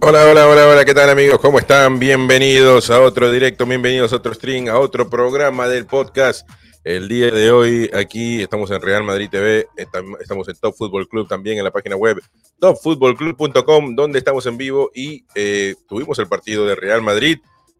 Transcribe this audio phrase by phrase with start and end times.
[0.00, 1.38] Hola, hola, hola, hola, ¿qué tal amigos?
[1.38, 1.98] ¿Cómo están?
[1.98, 6.48] Bienvenidos a otro directo, bienvenidos a otro stream, a otro programa del podcast.
[6.84, 11.28] El día de hoy aquí estamos en Real Madrid TV, estamos en Top Football Club
[11.28, 12.18] también en la página web
[12.58, 17.38] topfootballclub.com donde estamos en vivo y eh, tuvimos el partido de Real Madrid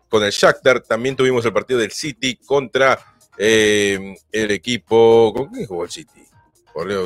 [0.09, 2.99] con el Shakhtar, también tuvimos el partido del City contra
[3.39, 6.25] eh, el equipo, ¿con quién jugó el City?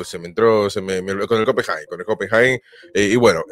[0.03, 2.61] se me entró, se me, con el Copenhagen, con el Copenhagen,
[2.93, 3.43] eh, y bueno,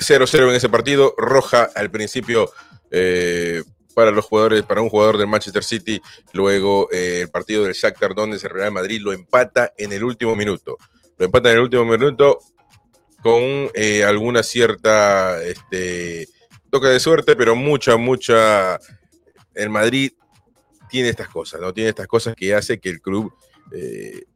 [0.00, 2.50] 0-0 en ese partido, roja al principio
[2.90, 3.62] eh,
[3.94, 6.00] para los jugadores, para un jugador del Manchester City,
[6.32, 10.34] luego eh, el partido del Shakhtar donde el Real Madrid lo empata en el último
[10.34, 10.78] minuto.
[11.18, 12.38] Lo empata en el último minuto
[13.22, 13.42] con
[13.74, 16.28] eh, alguna cierta este,
[16.70, 18.78] toque de suerte, pero mucha, mucha.
[19.52, 20.12] El Madrid
[20.90, 21.72] tiene estas cosas, ¿no?
[21.72, 23.32] Tiene estas cosas que hace que el club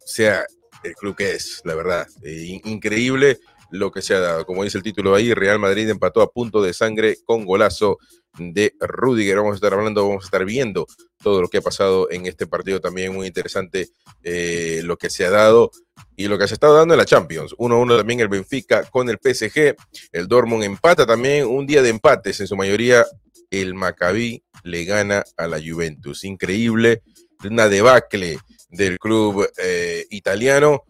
[0.04, 0.46] sea
[0.84, 2.06] el club que es, la verdad.
[2.22, 3.40] increíble
[3.74, 4.46] lo que se ha dado.
[4.46, 7.98] Como dice el título ahí, Real Madrid empató a punto de sangre con golazo
[8.38, 9.38] de Rudiger.
[9.38, 10.86] Vamos a estar hablando, vamos a estar viendo
[11.22, 13.88] todo lo que ha pasado en este partido también muy interesante,
[14.22, 15.72] eh, lo que se ha dado
[16.16, 17.54] y lo que se ha estado dando en la Champions.
[17.58, 19.74] 1-1 también el Benfica con el PSG.
[20.12, 23.04] El Dortmund empata también, un día de empates en su mayoría.
[23.50, 26.24] El Maccabi le gana a la Juventus.
[26.24, 27.02] Increíble,
[27.44, 28.38] una debacle
[28.70, 30.84] del club eh, italiano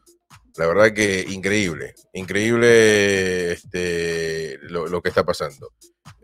[0.57, 5.73] la verdad que increíble, increíble este, lo, que está pasando.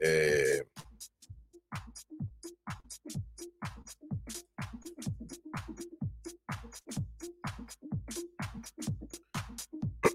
[0.00, 0.66] Eh,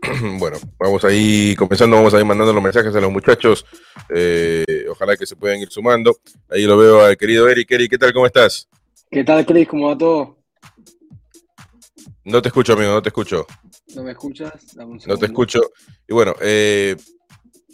[0.40, 3.66] bueno, vamos ahí comenzando, vamos a ir mandando los mensajes a los muchachos.
[4.10, 6.18] Eh, ojalá que se puedan ir sumando.
[6.50, 7.72] Ahí lo veo al querido Eric.
[7.72, 8.14] Eric, ¿qué tal?
[8.14, 8.68] ¿Cómo estás?
[9.10, 9.68] ¿Qué tal, Cris?
[9.68, 10.38] ¿Cómo va todo?
[12.24, 13.46] No te escucho, amigo, no te escucho.
[13.96, 14.54] ¿No me escuchas?
[14.76, 15.62] no te escucho.
[16.08, 16.96] Y bueno, eh,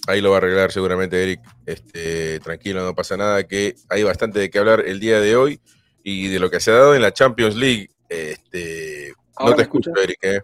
[0.07, 1.41] ahí lo va a arreglar seguramente Eric.
[1.65, 5.59] Este, tranquilo, no pasa nada, que hay bastante de qué hablar el día de hoy
[6.03, 7.89] y de lo que se ha dado en la Champions League.
[8.09, 10.19] Este, no te escucho, Eric.
[10.21, 10.41] ¿eh?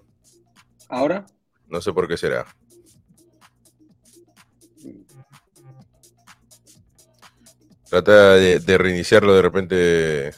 [0.89, 1.25] ¿Ahora?
[1.69, 2.45] No sé por qué será.
[7.89, 10.31] Trata de reiniciarlo de repente.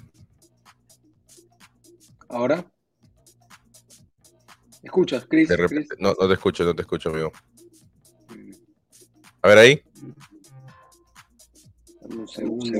[2.29, 2.63] ¿Ahora?
[4.89, 5.49] escuchas, Chris?
[5.99, 7.31] No, no te escucho, no te escucho, amigo.
[9.41, 9.81] A ver ahí.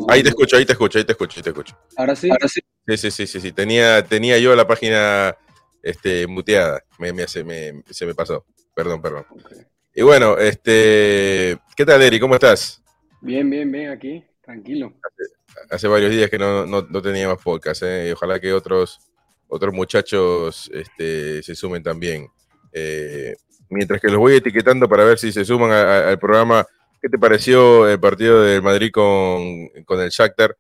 [0.10, 1.78] Ahí te escucho, ahí te escucho, ahí te escucho, ahí te escucho.
[1.96, 2.30] ¿Ahora sí?
[2.30, 2.62] ¿Ahora sí?
[2.88, 3.52] Sí, sí, sí, sí, sí.
[3.52, 5.38] Tenía, tenía yo la página
[5.84, 6.84] este, muteada.
[6.98, 8.46] Me, me, se, me, se me pasó.
[8.74, 9.26] Perdón, perdón.
[9.94, 12.20] Y bueno, este, ¿qué tal, Eri?
[12.20, 12.82] ¿Cómo estás?
[13.22, 14.94] Bien, bien, bien, aquí, tranquilo.
[15.70, 18.14] Hace, varios días que no, no, no teníamos podcast, ¿eh?
[18.14, 19.00] ojalá que otros
[19.50, 22.28] otros muchachos este, se sumen también.
[22.72, 23.36] Eh,
[23.70, 26.66] mientras que los voy etiquetando para ver si se suman al programa,
[27.02, 30.56] ¿qué te pareció el partido del Madrid con, con el Shakhtar?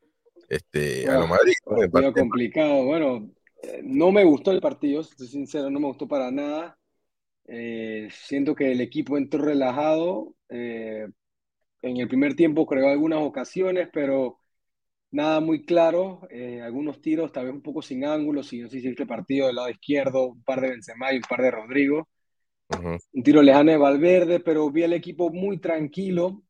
[0.49, 1.53] Este, a lo Madrid.
[1.65, 2.13] ¿no?
[2.13, 2.83] complicado.
[2.83, 3.29] Bueno,
[3.63, 6.77] eh, no me gustó el partido, estoy sincero, no me gustó para nada.
[7.47, 10.35] Eh, siento que el equipo entró relajado.
[10.49, 14.39] en el primer tiempo creó algunas ocasiones, pero
[15.11, 18.81] nada muy claro, eh, algunos tiros tal vez un poco sin ángulos, y no sé
[18.81, 22.09] si este partido del lado izquierdo, un par de Benzema y un par de Rodrigo,
[23.13, 26.43] un tiro lejano de Valverde, pero vi al equipo muy tranquilo,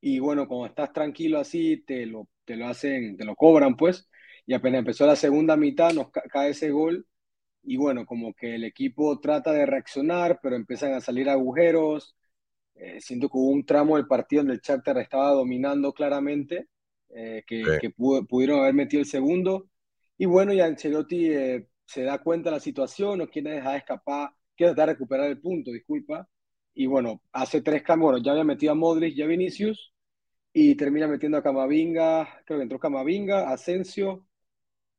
[0.00, 4.08] y bueno, cuando estás tranquilo así, te lo, te lo hacen, te lo cobran pues,
[4.46, 7.06] y apenas empezó la segunda mitad, nos cae ese gol,
[7.62, 12.16] y bueno, como que el equipo trata de reaccionar, pero empiezan a salir agujeros,
[12.76, 16.68] eh, siento que hubo un tramo del partido donde el Shakhtar estaba dominando claramente,
[17.08, 17.90] eh, que,
[18.28, 19.68] pudieron haber metido el segundo.
[20.18, 24.30] Y bueno, ya Ancelotti eh, se da cuenta de la situación, no quiere dejar escapar,
[24.56, 26.28] quiere tratar de recuperar el punto, disculpa.
[26.74, 29.92] Y bueno, hace tres cambios, bueno, ya había metido a Modric y a Vinicius,
[30.52, 34.26] y termina metiendo a Camavinga, creo que entró Camavinga, Asensio,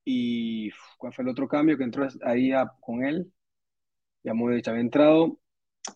[0.09, 3.29] y ¿cuál fue el otro cambio que entró ahí con él?
[4.23, 5.37] Ya Modric había entrado,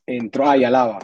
[0.06, 1.00] entró ahí Alaba.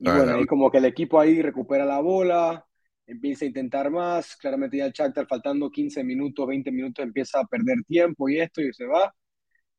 [0.00, 2.66] Y ah, bueno, ahí como que el equipo ahí recupera la bola,
[3.06, 7.46] empieza a intentar más, claramente ya el Shakhtar faltando 15 minutos, 20 minutos empieza a
[7.46, 9.14] perder tiempo y esto y se va.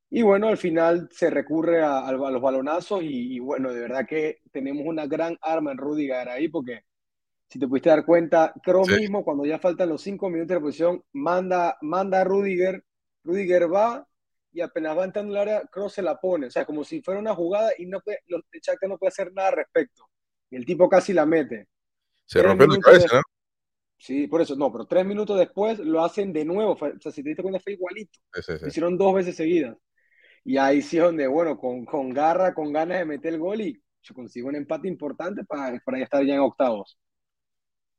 [0.09, 4.85] Y bueno, al final se recurre a, los balonazos y, bueno, de verdad que tenemos
[4.85, 6.83] una gran arma en Rudiger ahí porque
[7.55, 11.01] si te pudiste dar cuenta, Kroos mismo cuando ya faltan los 5 minutos de posición
[11.13, 12.83] manda, manda a Rudiger,
[13.23, 14.05] Rudiger va
[14.51, 17.01] y apenas va entrando en el área, Kroos se la pone, o sea, como si
[17.01, 20.03] fuera una jugada y no puede, el Shakhtar no puede hacer nada al respecto.
[20.49, 21.69] Y el tipo casi la mete.
[22.25, 23.21] Se rompió la cabeza, ¿no?
[23.95, 26.73] Sí, por eso, no, pero tres minutos después lo hacen de nuevo.
[26.73, 28.19] O sea, si te diste cuenta, fue igualito.
[28.59, 29.77] Lo hicieron dos veces seguidas.
[30.43, 33.61] Y ahí sí es donde, bueno, con, con garra, con ganas de meter el gol
[33.61, 36.99] y se consigue un empate importante para, para estar ya en octavos.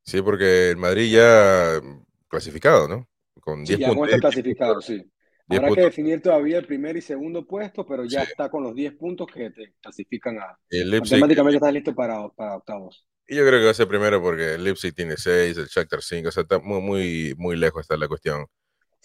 [0.06, 1.80] Sí, porque el Madrid ya
[2.28, 3.08] clasificado, ¿no?
[3.40, 4.20] Con 10 sí, ya puntos.
[4.20, 5.02] clasificado, sí.
[5.48, 8.94] Habrá que definir todavía el primer y segundo puesto, pero ya está con los 10
[8.94, 10.58] puntos que te clasifican a.
[10.70, 13.06] El Leipzig, automáticamente estás listo para, para, octavos.
[13.28, 16.02] Y yo creo que va a ser primero porque el Leipzig tiene 6, el Shakhtar
[16.02, 18.46] 5, o sea, está muy, muy, muy lejos está la cuestión.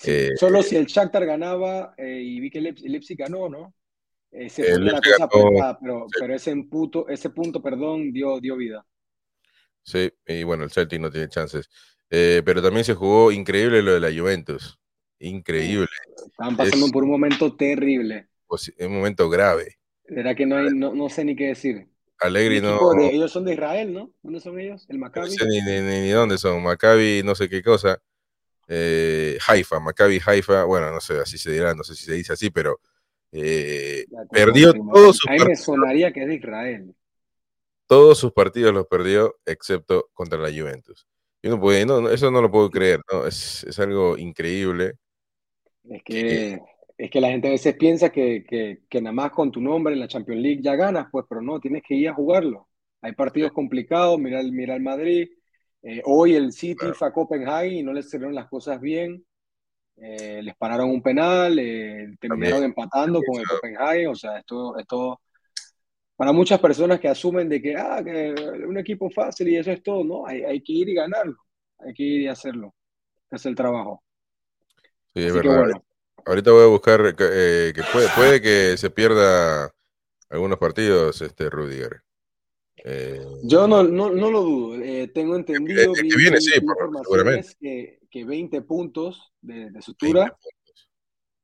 [0.04, 3.74] Eh, solo si el Shakhtar ganaba eh, y vi que el Leipzig, ganó, ¿no?
[4.32, 8.86] Eh, se la cosa pero, pero ese, punto, ese punto, perdón, dio, dio vida.
[9.84, 11.70] Sí, y bueno, el Celtic no tiene chances.
[12.10, 14.80] Eh, pero también se jugó increíble lo de la Juventus.
[15.20, 15.88] Increíble.
[16.28, 18.28] Estaban pasando por un momento terrible.
[18.48, 19.78] Pues, un momento grave.
[20.06, 21.88] Era que no, hay, no, no sé ni qué decir.
[22.20, 22.80] Alegri no.
[23.00, 24.14] ellos son de Israel, ¿no?
[24.22, 24.86] ¿Dónde son ellos?
[24.90, 25.30] ¿El Maccabi?
[25.30, 26.62] No sé ni, ni, dónde son.
[26.62, 28.00] Maccabi, no sé qué cosa.
[28.68, 30.66] Eh, Haifa, Maccabi Haifa.
[30.66, 32.80] Bueno, no sé, así se dirá, no sé si se dice así, pero
[33.32, 36.96] eh, perdió todos sus A mí me sonaría que es de Israel.
[37.92, 41.06] Todos sus partidos los perdió, excepto contra la Juventus.
[41.42, 43.28] Y no puede, no, eso no lo puedo creer, ¿no?
[43.28, 44.94] Es, es algo increíble.
[45.90, 46.58] Es que,
[46.98, 49.94] es que la gente a veces piensa que, que, que, nada más con tu nombre
[49.94, 52.70] en la Champions League ya ganas, pues, pero no, tienes que ir a jugarlo.
[53.02, 55.28] Hay partidos complicados, mira, mira el Madrid.
[55.84, 59.22] Eh, hoy el City fue a Copenhague y no les salieron las cosas bien.
[59.98, 64.08] Eh, les pararon un penal, eh, terminaron empatando con el Copenhague.
[64.08, 65.20] O sea, esto, esto
[66.22, 68.36] para muchas personas que asumen de que, ah, que
[68.68, 71.36] un equipo fácil y eso es todo, no, hay, hay que ir y ganarlo,
[71.80, 72.76] hay que ir y hacerlo,
[73.32, 74.04] es el trabajo.
[75.16, 75.82] Sí, es verdad.
[76.24, 79.74] Ahorita voy a buscar eh, que puede, puede que se pierda
[80.30, 82.04] algunos partidos, este Rudiger.
[82.86, 84.80] Eh, Yo no, no, no, lo dudo.
[84.80, 87.50] Eh, tengo entendido que, viene, sí, seguramente.
[87.60, 90.38] Que, que 20 puntos de, de sutura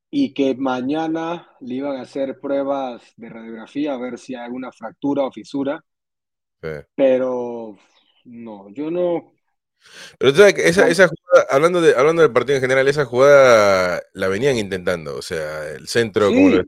[0.10, 4.72] y que mañana le iban a hacer pruebas de radiografía a ver si hay alguna
[4.72, 5.84] fractura o fisura.
[6.96, 7.78] Pero
[8.26, 9.34] no, yo no.
[10.18, 13.06] Pero tú sabes que esa, esa jugada, hablando, de, hablando del partido en general, esa
[13.06, 16.64] jugada la venían intentando, o sea, el centro, como lo,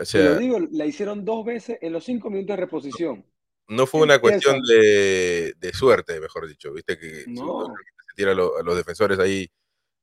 [0.00, 3.24] o sea, digo, la hicieron dos veces en los cinco minutos de reposición.
[3.68, 7.66] No fue una cuestión de, de, suerte, mejor dicho, viste que no.
[7.66, 9.48] se tira a, los defensores ahí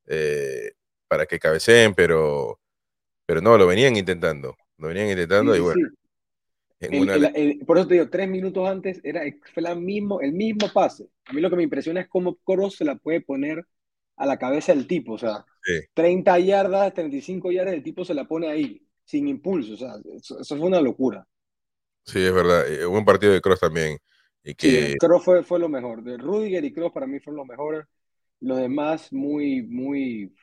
[0.07, 0.71] eh,
[1.07, 2.59] para que cabeceen, pero
[3.27, 4.55] pero no, lo venían intentando.
[4.77, 5.89] Lo venían intentando y bueno.
[7.65, 9.21] por eso te digo, tres minutos antes era,
[9.53, 11.09] fue mismo, el mismo pase.
[11.25, 13.67] A mí lo que me impresiona es cómo Kroos se la puede poner
[14.15, 15.13] a la cabeza del tipo.
[15.13, 15.45] O sea,
[15.93, 19.73] 30 yardas, 35 yardas, el tipo se la pone ahí, sin impulso.
[19.73, 21.27] O sea, eso, fue una locura.
[22.05, 22.63] Sí, es verdad.
[22.85, 23.97] Un buen partido de Kroos también.
[24.41, 24.95] Y que...
[24.97, 26.01] Kroos fue, fue lo mejor.
[26.01, 27.85] De Rudiger y Kroos para mí fueron los mejores.
[28.39, 30.33] Los demás muy, muy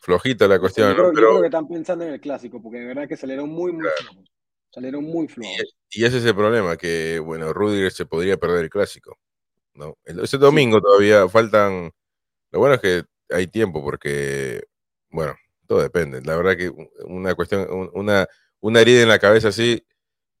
[0.00, 0.96] flojita la cuestión.
[0.96, 3.86] Yo creo, que están pensando en el clásico, porque de verdad que salieron muy, muy
[3.98, 4.30] flojos.
[4.70, 5.76] Salieron muy flojos.
[5.90, 9.18] Y, ese es el problema, que, bueno, Rudiger se podría perder el clásico.
[9.74, 9.96] ¿no?
[10.04, 11.90] Ese domingo todavía faltan.
[12.50, 14.62] Lo bueno es que hay tiempo, porque,
[15.10, 15.34] bueno,
[15.66, 16.20] todo depende.
[16.22, 16.72] La verdad que
[17.04, 18.26] una cuestión, una,
[18.60, 19.84] una herida en la cabeza así,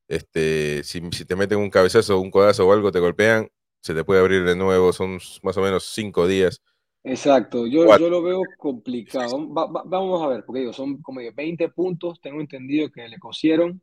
[0.08, 3.48] este, si, si te meten un cabezazo, un codazo o algo, te golpean,
[3.80, 6.62] se te puede abrir de nuevo, son más o menos cinco días.
[7.04, 9.46] Exacto, yo, yo lo veo complicado.
[9.48, 13.80] vamos a ver, porque digo, son como 20 puntos, tengo entendido que le cosieron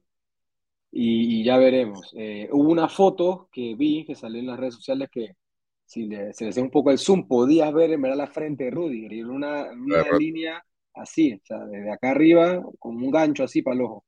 [0.91, 2.13] y, ya veremos.
[2.17, 5.35] Eh, hubo una foto que vi que salió en las redes sociales que
[5.85, 8.71] si se le hacía un poco el zoom, podías ver en verdad la frente de
[8.71, 10.63] Rudy, y una, una línea
[10.93, 14.05] así, o sea, desde acá arriba, con un gancho así para el ojo.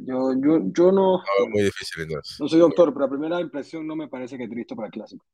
[0.00, 4.08] Yo, yo, yo no, muy difícil no soy doctor, pero la primera impresión no me
[4.08, 5.26] parece que es listo para el clásico.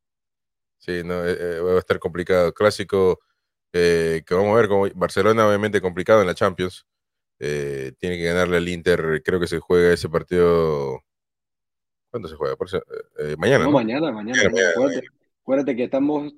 [0.79, 2.53] Sí, no, eh, eh, va a estar complicado.
[2.55, 3.21] Clásico
[3.73, 6.87] eh, que vamos a ver como Barcelona obviamente complicado en la Champions.
[7.39, 9.23] tiene que ganarle al Inter.
[9.25, 11.03] Creo que se juega ese partido.
[12.11, 12.57] ¿Cuándo se juega?
[13.37, 13.65] mañana.
[13.65, 14.41] No, mañana, mañana.
[15.43, 16.33] acuérdate, que estamos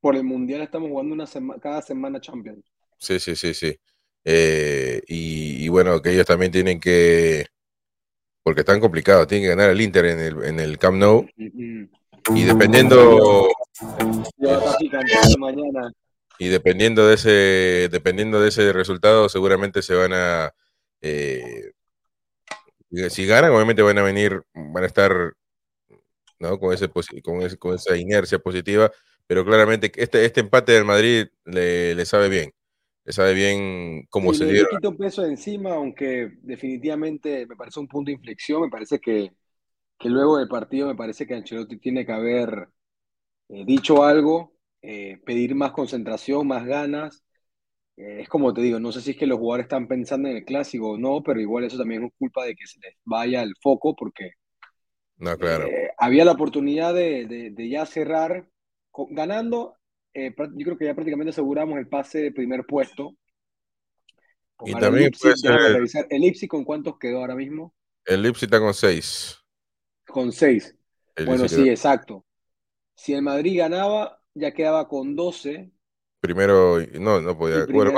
[0.00, 2.64] por el mundial estamos jugando una semana, cada semana Champions.
[2.98, 3.78] Sí, sí, sí, sí.
[4.24, 7.46] y, bueno, que ellos también tienen que,
[8.42, 11.26] porque están complicados, tienen que ganar al Inter en el, en el Camp Nou.
[11.36, 13.48] Y dependiendo.
[16.38, 20.52] Y dependiendo de ese, dependiendo de ese resultado, seguramente se van a.
[21.00, 21.72] Eh,
[23.10, 25.32] si ganan, obviamente van a venir, van a estar
[26.38, 26.58] ¿no?
[26.58, 26.88] con, ese,
[27.22, 28.90] con, ese, con esa inercia positiva,
[29.26, 32.52] pero claramente este, este empate del Madrid le, le sabe bien.
[33.04, 37.88] Le sabe bien cómo se quita un peso de encima, aunque definitivamente me parece un
[37.88, 38.62] punto de inflexión.
[38.62, 39.32] Me parece que
[39.98, 42.68] que luego del partido me parece que Ancelotti tiene que haber
[43.48, 47.22] eh, dicho algo, eh, pedir más concentración, más ganas,
[47.96, 50.36] Eh, es como te digo, no sé si es que los jugadores están pensando en
[50.38, 53.42] el clásico o no, pero igual eso también es culpa de que se les vaya
[53.42, 54.32] el foco porque
[55.18, 55.74] no, claro.
[55.98, 58.48] había la oportunidad de, de- de ya cerrar
[58.90, 59.76] con- ganando.
[60.14, 63.14] yo creo que ya prácticamente aseguramos el pase de primer puesto.
[64.62, 66.06] Y Con también puede ser revisar.
[66.10, 67.74] ¿El con cuántos quedó ahora mismo?
[68.06, 69.38] el Leipzig está con 6.
[70.06, 70.76] Con seis.
[71.16, 72.24] El Bueno, sí, quedó exacto.
[72.98, 75.72] Si el Madrid ganaba, ya quedaba con 12
[76.20, 77.66] primero, no, no podía.
[77.70, 77.92] Bueno.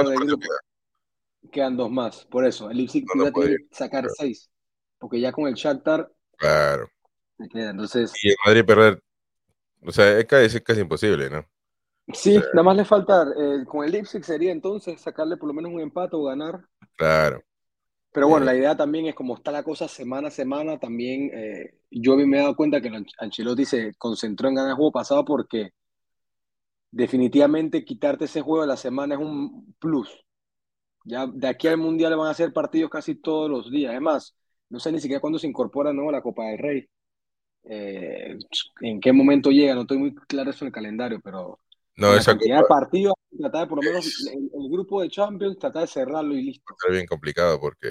[1.52, 2.25] Quedan dos más.
[2.26, 3.30] Por eso, el Leipzig No, no
[3.71, 4.14] sacar Claro.
[4.19, 4.50] seis.
[4.99, 6.90] Porque ya con el Shakhtar claro.
[7.38, 7.71] se queda.
[7.71, 9.02] Entonces, Y el Madrid perder,
[9.83, 11.40] o sea, es casi, es casi imposible, ¿no?
[11.40, 11.45] O
[12.14, 13.25] sí, sea, nada más le falta.
[13.37, 16.64] eh, con el Leipzig sería entonces sacarle por lo menos un empate o ganar.
[16.97, 17.42] claro.
[18.12, 21.31] Pero bueno, Eh, la idea también es como está la cosa semana a semana, también
[21.33, 25.25] eh, yo me he dado cuenta que Ancelotti se concentró en ganar el juego pasado
[25.25, 25.71] porque
[26.90, 30.09] definitivamente quitarte ese juego de la semana es un plus.
[31.05, 33.95] Ya de aquí al Mundial van a ser partidos casi todos los días.
[33.95, 34.37] Es más,
[34.69, 36.11] no sé ni siquiera cuándo se incorpora ¿no?
[36.11, 36.88] la Copa del Rey.
[37.64, 38.38] Eh,
[38.83, 41.61] en qué momento llega, no estoy muy claro eso en el calendario, pero
[42.00, 45.11] no, esa cantidad copa de partidos, tratar de por lo menos el, el grupo de
[45.11, 46.64] Champions, tratar de cerrarlo y listo.
[46.69, 47.88] va a estar bien complicado porque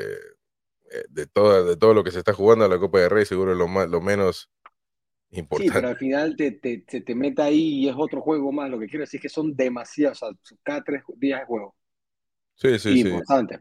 [0.91, 3.51] eh, de, toda, de todo lo que se está jugando la Copa de Rey seguro
[3.53, 4.49] es lo, más, lo menos
[5.51, 5.89] Sí, pero importante.
[5.89, 8.69] al final te, te, se te mete ahí y es otro juego más.
[8.69, 11.75] Lo que quiero decir es que son demasiados, o sea, cada tres días de juego.
[12.55, 13.59] Sí, sí, Y sí, importante.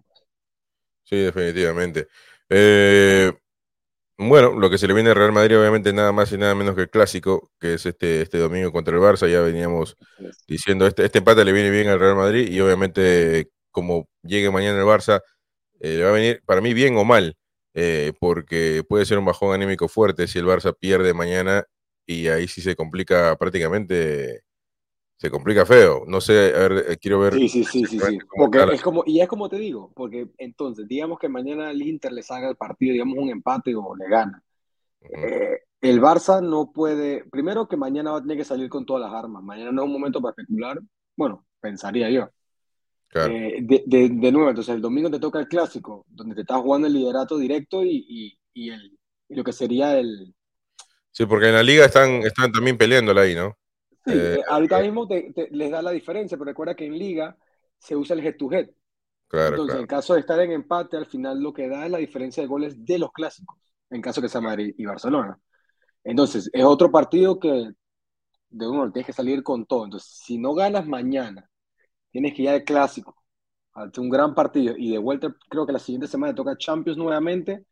[1.05, 2.09] sí, definitivamente.
[2.49, 3.33] Eh,
[4.19, 6.75] bueno, lo que se le viene al Real Madrid obviamente nada más y nada menos
[6.75, 9.97] que el clásico, que es este, este domingo contra el Barça, ya veníamos
[10.49, 14.79] diciendo, este, este empate le viene bien al Real Madrid y obviamente como llegue mañana
[14.79, 15.21] el Barça,
[15.81, 17.37] eh, le va a venir para mí bien o mal,
[17.75, 21.65] eh, porque puede ser un bajón anímico fuerte si el Barça pierde mañana
[22.07, 24.43] y ahí sí se complica prácticamente,
[25.19, 26.05] se complica feo.
[26.07, 28.19] No sé, a ver, eh, quiero ver Sí, sí, sí, sí, sí.
[28.37, 32.13] Porque es como, y es como te digo, porque entonces, digamos que mañana el Inter
[32.13, 34.43] le salga el partido, digamos un empate o le gana.
[35.01, 39.03] Eh, el Barça no puede, primero que mañana va a tener que salir con todas
[39.03, 39.43] las armas.
[39.43, 40.81] Mañana no es un momento para especular.
[41.17, 42.31] Bueno, pensaría yo.
[43.09, 43.33] claro.
[43.33, 46.61] Eh, de, de, de nuevo, entonces el domingo te toca el clásico, donde te estás
[46.61, 48.99] jugando el liderato directo y, y, y el,
[49.29, 50.33] y lo que sería el,
[51.11, 53.59] Sí, porque en la liga están, están también peleándola ahí, ¿no?
[54.09, 56.99] Sí, Eh, eh, ahorita mismo te- te- les da la diferencia, pero recuerda que en
[56.99, 57.37] liga
[57.79, 58.71] se usa el head to head.
[59.29, 59.83] claro, Entonces, claro.
[59.83, 62.49] en caso de estar en empate, al final lo que da es la diferencia de
[62.49, 63.59] goles de los clásicos,
[63.91, 65.39] en caso que sea Madrid y Barcelona.
[66.05, 67.71] Entonces, es otro partido que
[68.51, 69.85] de uno tienes que salir con todo.
[69.85, 71.49] Entonces, si no ganas mañana,
[72.11, 73.17] tienes que ir al clásico,
[73.75, 77.67] ante un gran partido, y de vuelta creo que la siguiente semana toca Champions nuevamente,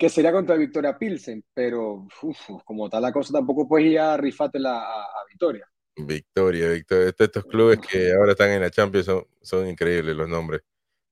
[0.00, 4.16] que sería contra Victoria Pilsen, pero uf, como tal la cosa tampoco puedes ir a
[4.16, 5.68] rifártela a, a Victoria.
[5.94, 7.08] Victoria, Victoria.
[7.10, 10.62] Estos estos clubes que ahora están en la Champions son, son increíbles los nombres.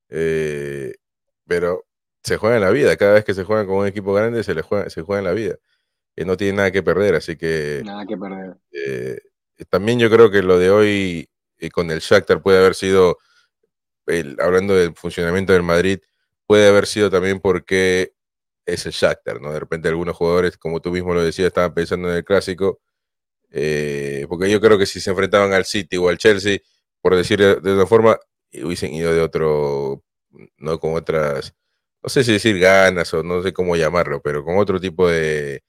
[0.08, 0.94] Eh,
[1.46, 1.84] pero
[2.22, 2.96] se juegan la vida.
[2.96, 5.32] Cada vez que se juegan con un equipo grande, se les juega, se juegan la
[5.32, 5.56] vida.
[6.16, 7.14] Y no tienen nada que perder.
[7.16, 8.56] Así que Nada que perder.
[8.72, 9.18] eh,
[9.68, 11.28] también yo creo que lo de hoy
[11.58, 13.18] eh, con el Shakhtar puede haber sido,
[14.06, 15.98] el- hablando del funcionamiento del Madrid,
[16.46, 18.14] puede haber sido también porque
[18.74, 19.52] es el Shakhtar, ¿no?
[19.52, 22.80] De repente algunos jugadores, como tú mismo lo decías, estaban pensando en el clásico.
[23.50, 26.58] eh, porque yo creo que si se enfrentaban al City o al Chelsea,
[27.00, 28.18] por decir de, una forma,
[28.64, 30.02] hubiesen ido de otro,
[30.58, 31.54] no con otras,
[32.02, 35.62] no sé si decir ganas o no sé cómo llamarlo, pero con otro tipo de,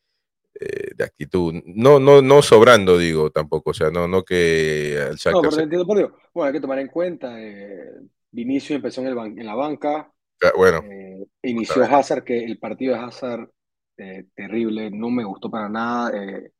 [0.60, 1.54] eh, de actitud.
[1.66, 3.72] No, no, no sobrando, digo, tampoco.
[3.72, 6.12] O sea, no, no que al No, Shakhtar pero se- te entiendo por Dios.
[6.34, 7.92] Bueno, hay que tomar en cuenta, eh,
[8.32, 10.12] Vinicius empezó en, el ban- en la banca,
[10.56, 13.50] Bueno, eh, inició Hazard, que el partido de Hazard,
[13.98, 16.12] eh, terrible, no me gustó para nada.
[16.16, 16.52] eh,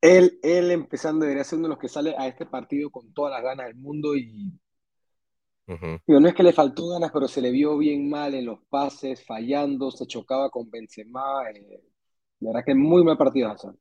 [0.00, 3.32] él, él empezando debería ser uno de los que sale a este partido con todas
[3.32, 4.52] las ganas del mundo y
[6.06, 8.60] digo, no es que le faltó ganas, pero se le vio bien mal en los
[8.70, 11.50] pases, fallando, se chocaba con Benzema.
[11.54, 11.82] eh,
[12.40, 13.74] la verdad que muy mal partido Hazard.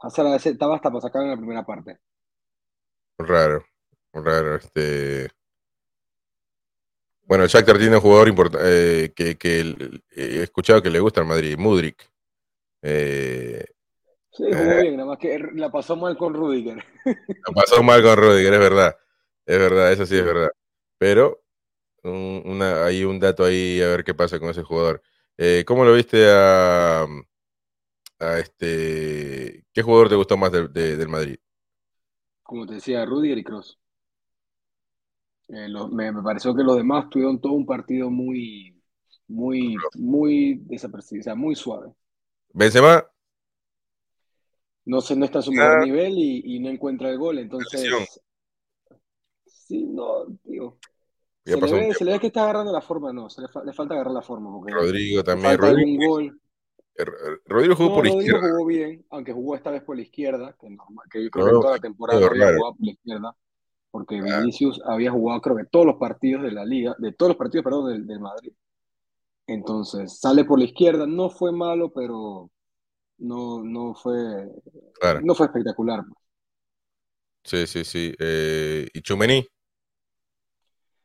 [0.00, 1.98] Hazard a veces estaba hasta para sacar en la primera parte.
[3.18, 3.64] raro,
[4.12, 4.56] raro.
[4.56, 5.28] Este...
[7.26, 11.20] Bueno, el Shakhtar tiene un jugador importante que, que el- he escuchado que le gusta
[11.20, 12.08] al Madrid, Mudrik.
[12.82, 13.64] Eh,
[14.32, 16.84] Sí, jugó bien, nada más que la pasó mal con Rudiger.
[17.46, 18.96] lo pasó mal con Rudiger, es verdad.
[19.46, 20.50] Es verdad, eso sí es verdad.
[20.98, 21.42] Pero
[22.04, 25.02] un- una, hay un dato ahí a ver qué pasa con ese jugador.
[25.38, 27.06] Eh, ¿cómo lo viste a,
[28.18, 29.64] a este...
[29.72, 31.38] ¿Qué jugador te gustó más del- de- del Madrid?
[32.42, 33.78] Como te decía, Rudiger y Kroos.
[35.48, 38.80] Eh, lo- me, me pareció que los demás tuvieron todo un partido muy,
[39.28, 41.92] muy, muy desapercibido, o sea, muy suave.
[42.52, 43.04] Benzema,
[44.84, 45.84] No sé, no está a su mejor Ah.
[45.84, 47.38] nivel y, y no encuentra el gol.
[47.38, 48.04] Entonces, Lesión.
[49.44, 50.78] sí, no, digo,
[51.44, 54.50] Se le, ve, que está agarrando la forma, no, se le, falta agarrar la forma.
[54.68, 55.58] Rodrigo también.
[55.58, 56.40] Rodrigo, gol.
[57.46, 58.48] Rodrigo jugó por Rodrigo izquierda.
[58.52, 60.68] jugó bien, aunque jugó esta vez por la izquierda, que,
[61.10, 63.36] que yo creo que toda la temporada jugado por la izquierda,
[63.96, 67.38] porque Vinicius había jugado creo que todos los partidos de la liga, de todos los
[67.38, 68.52] partidos, perdón, del, Madrid.
[69.46, 72.50] Entonces, sale por la izquierda, no fue malo, pero
[73.16, 74.50] no, no fue
[75.22, 76.04] no fue espectacular.
[77.42, 78.14] Sí, sí, sí.
[78.18, 79.46] Eh, ¿Y Chumení?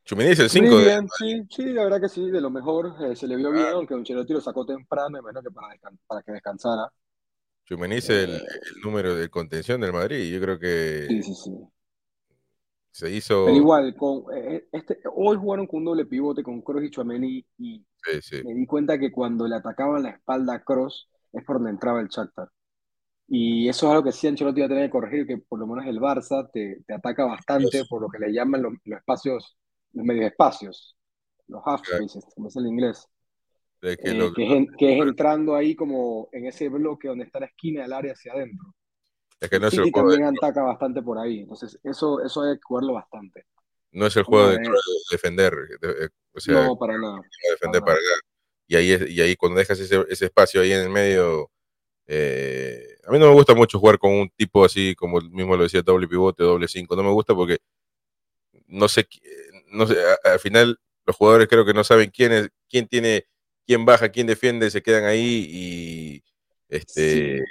[0.03, 1.07] Chumení es el 5 de...
[1.17, 2.93] Sí, sí, la verdad que sí, de lo mejor.
[3.05, 5.69] Eh, se le vio bien, aunque Ancelotti lo sacó temprano, menos que para,
[6.05, 6.91] para que descansara.
[7.63, 10.29] Chumení es el, eh, el, número de contención del Madrid.
[10.29, 11.51] Yo creo que sí, sí, sí.
[12.91, 13.45] Se hizo...
[13.45, 14.25] Pero igual, con,
[14.71, 17.85] este, hoy jugaron con un doble pivote con Kroos y Chumení y
[18.43, 22.01] me di cuenta que cuando le atacaban la espalda a Kroos es por donde entraba
[22.01, 22.49] el Shakhtar.
[23.33, 25.65] Y eso es algo que sí Ancelotti va a tener que corregir, que por lo
[25.65, 29.57] menos el Barça te, te ataca bastante por lo que le llaman los, espacios,
[29.93, 30.97] los medios espacios,
[31.47, 33.07] los half spaces, como es el inglés.
[33.83, 38.11] Eh, que, es, entrando ahí como en ese bloque donde está la esquina del área
[38.11, 38.75] hacia adentro.
[39.41, 42.63] Es que no es el también ataca bastante por ahí, entonces eso, eso hay que
[42.63, 43.45] jugarlo bastante.
[43.91, 44.59] No es el juego de,
[45.11, 45.53] defender,
[46.47, 47.21] no, para nada.
[47.49, 47.97] Defender para,
[48.67, 51.49] Y ahí, y ahí cuando dejas ese, ese espacio ahí en el medio,
[52.05, 55.63] eh, a mí no me gusta mucho jugar con un tipo así, como mismo lo
[55.63, 56.95] decía, doble pivote, doble cinco.
[56.95, 57.57] No me gusta porque
[58.67, 59.07] no sé,
[59.71, 63.25] no sé, al final los jugadores creo que no saben quién es, quién tiene,
[63.65, 66.23] quién baja, quién defiende, se quedan ahí y
[66.69, 67.43] este.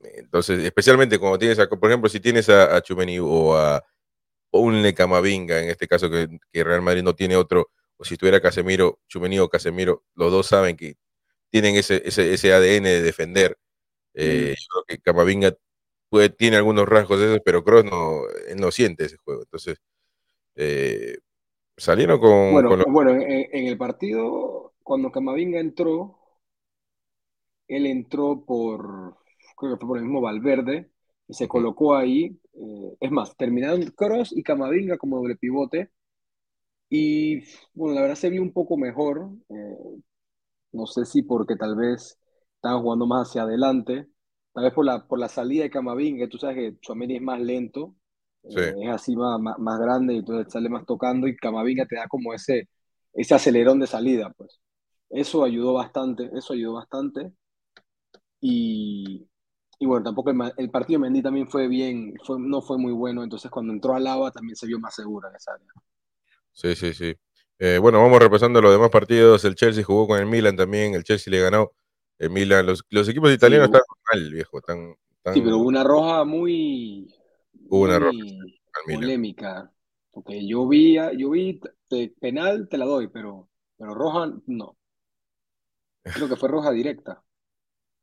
[0.00, 3.84] Entonces, especialmente cuando tienes, a, por ejemplo, si tienes a, a Chumeni o a
[4.52, 8.40] un Lecamavinga, en este caso que, que, Real Madrid no tiene otro, o si tuviera
[8.40, 10.96] Casemiro, Chumeni o Casemiro, los dos saben que
[11.50, 13.58] tienen ese, ese, ese ADN de defender
[14.14, 15.56] eh, yo creo que Camavinga
[16.08, 18.22] puede, tiene algunos rasgos de eso, pero Cross no,
[18.56, 19.42] no siente ese juego.
[19.42, 19.78] Entonces,
[20.56, 21.18] eh,
[21.76, 22.52] salieron con.
[22.52, 26.18] Bueno, bueno en, el partido, cuando Camavinga entró,
[27.68, 29.16] él entró por.
[29.60, 30.90] Creo que fue por el mismo Valverde,
[31.28, 32.38] y se colocó ahí.
[32.54, 35.90] Eh, es más, terminaron Cross y Camavinga como doble pivote.
[36.88, 37.40] Y
[37.74, 39.30] bueno, la verdad se vio un poco mejor.
[40.72, 42.18] no sé si porque tal vez
[42.56, 44.06] estaban jugando más hacia adelante,
[44.52, 47.40] tal vez por la, por la salida de Camavinga, tú sabes que Chouameni es más
[47.40, 47.94] lento,
[48.44, 52.08] eh, es así más, más, grande y entonces sale más tocando y Camavinga te da
[52.08, 52.68] como ese,
[53.14, 54.60] ese acelerón de salida, pues.
[55.10, 57.32] Eso ayudó bastante, eso ayudó bastante.
[58.40, 59.28] Y,
[59.82, 63.24] y bueno, tampoco el, partido de Mendy también fue bien, fue, no fue muy bueno,
[63.24, 65.66] entonces cuando entró al Lava también se vio más segura en esa área.
[66.52, 67.14] Sí, sí, sí.
[67.58, 69.44] Eh, bueno, vamos repasando los demás partidos.
[69.46, 71.72] El Chelsea jugó con el Milan también, el Chelsea le ganó
[72.18, 74.58] Milan, los, los equipos italianos están mal, viejo.
[74.58, 74.94] Están,
[75.32, 77.14] Sí, pero una roja muy,
[77.68, 78.18] una roja
[78.86, 79.70] polémica.
[80.10, 81.60] Porque yo vi, yo vi
[82.20, 84.76] penal, te la doy, pero, pero roja no.
[86.02, 87.22] Creo que fue roja directa.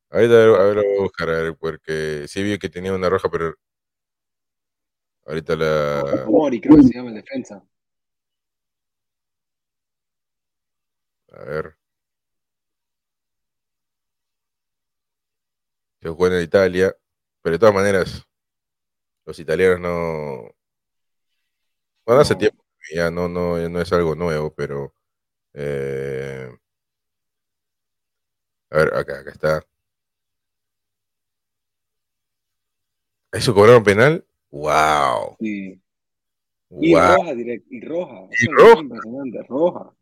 [0.09, 3.29] Ahorita a ver, voy a buscar, a ver, porque sí vi que tenía una roja,
[3.29, 3.53] pero
[5.25, 6.25] ahorita la.
[6.27, 7.63] Mori, creo que se llama el defensa.
[11.33, 11.77] A ver.
[16.01, 16.95] se juega en Italia,
[17.41, 18.23] pero de todas maneras,
[19.25, 20.51] los italianos no.
[22.05, 22.63] Bueno, hace tiempo
[22.95, 24.93] ya no, no, no es algo nuevo, pero.
[25.53, 26.49] Eh,
[28.71, 29.63] a ver, acá, acá está.
[33.31, 34.25] ¿Eso cobraron penal?
[34.49, 35.35] ¡Wow!
[35.39, 35.81] Sí.
[36.69, 38.27] Y roja, direct, y roja.
[38.41, 38.81] ¿Y roja?
[38.81, 39.93] impresionante, roja.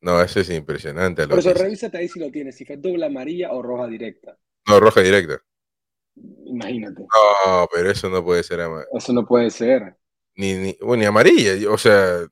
[0.00, 1.26] No, eso es impresionante.
[1.26, 4.38] Por eso revísate ahí si lo tienes, si fue doble amarilla o roja directa.
[4.68, 5.42] No, roja directa.
[6.44, 7.02] Imagínate.
[7.02, 8.60] No, pero eso no puede ser.
[8.92, 9.96] Eso no puede ser.
[10.36, 12.26] Ni, ni, bueno, ni amarilla, o sea.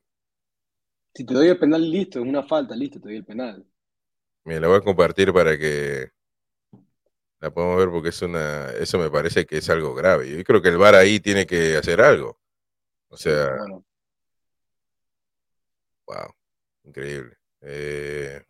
[1.15, 3.65] Si te doy el penal, listo, es una falta, listo, te doy el penal.
[4.45, 6.11] Mira, la voy a compartir para que
[7.43, 10.29] la podamos ver porque es una, eso me parece que es algo grave.
[10.29, 12.39] Yo creo que el VAR ahí tiene que hacer algo.
[13.09, 13.57] O sea,
[16.05, 16.33] wow,
[16.85, 17.35] increíble.
[17.59, 18.41] Eh,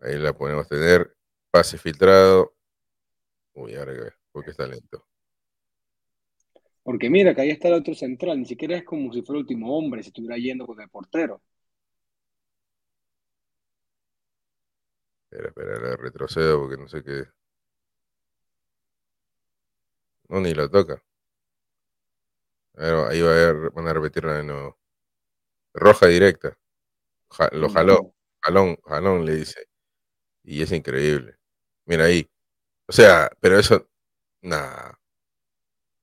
[0.00, 1.16] ahí la podemos tener.
[1.52, 2.56] Pase filtrado.
[3.54, 5.06] Uy, ahora que porque está lento.
[6.82, 9.42] Porque mira que ahí está el otro central, ni siquiera es como si fuera el
[9.42, 11.40] último hombre, si estuviera yendo con el portero.
[15.30, 17.24] Espera, espera, retrocedo porque no sé qué.
[20.28, 21.02] No, ni lo toca.
[22.76, 24.78] ahí va a, van a repetirla de nuevo.
[25.74, 26.58] Roja directa.
[27.52, 28.14] lo jaló.
[28.42, 29.68] Jalón, jalón le dice.
[30.42, 31.36] Y es increíble.
[31.84, 32.28] Mira ahí.
[32.86, 33.88] O sea, pero eso,
[34.40, 34.98] nada.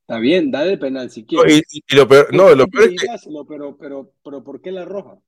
[0.01, 1.53] Está bien, dale el penal si quieres.
[1.53, 3.07] No, y, lo peor, no, lo peor es que,
[3.47, 5.19] pero, pero, pero, ¿por qué la roja?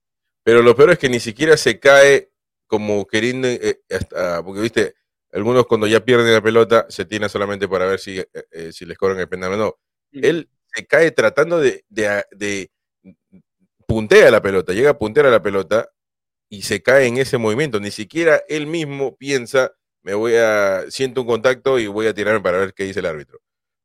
[0.43, 2.28] Pero lo peor es que ni siquiera se cae
[2.69, 4.93] como queriendo, eh, hasta, porque viste,
[5.31, 8.85] algunos cuando ya pierden la pelota se tiene solamente para ver si, eh, eh, si
[8.85, 9.75] les cobran el penal o no.
[10.11, 12.71] Él se cae tratando de, de, de,
[13.87, 15.89] puntea la pelota, llega a puntear a la pelota
[16.47, 17.79] y se cae en ese movimiento.
[17.79, 19.71] Ni siquiera él mismo piensa,
[20.03, 23.07] me voy a, siento un contacto y voy a tirarme para ver qué dice el
[23.07, 23.39] árbitro.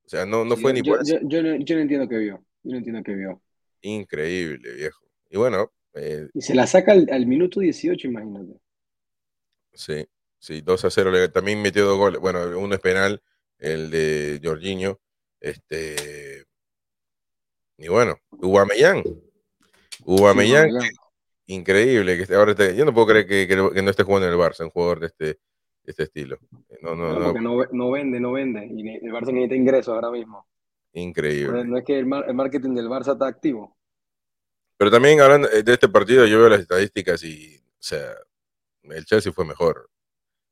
[0.05, 2.45] O sea, no, no fue ni por yo, yo, no, yo no entiendo qué vio.
[2.63, 3.43] Yo no entiendo qué vio.
[3.81, 5.07] Increíble, viejo.
[5.31, 5.73] Y bueno.
[5.95, 8.61] Eh, y se la saca al, al minuto 18, imagínate.
[9.75, 10.07] Sí,
[10.45, 11.31] Sí, 2 a 0.
[11.31, 12.21] También metió dos goles.
[12.21, 13.23] Bueno, uno es penal,
[13.59, 15.01] el de Jorginho.
[15.41, 16.45] Este.
[17.79, 19.03] Y bueno, Ubameyang.
[20.05, 20.69] Ubameyang,
[21.47, 22.27] increíble.
[22.27, 24.71] Que ahora yo no puedo creer que, que, no esté jugando en el Barça, un
[24.71, 25.39] jugador de este,
[25.83, 26.37] este estilo.
[26.83, 28.67] No, no, no, porque no, no vende, no vende.
[28.67, 30.47] Y el Barça necesita ingresos ahora mismo.
[30.93, 31.65] Increíble.
[31.65, 33.79] No es que el, el marketing del Barça está activo.
[34.77, 38.15] Pero también hablando de este partido, yo veo las estadísticas y, o sea,
[38.91, 39.89] el Chelsea fue mejor.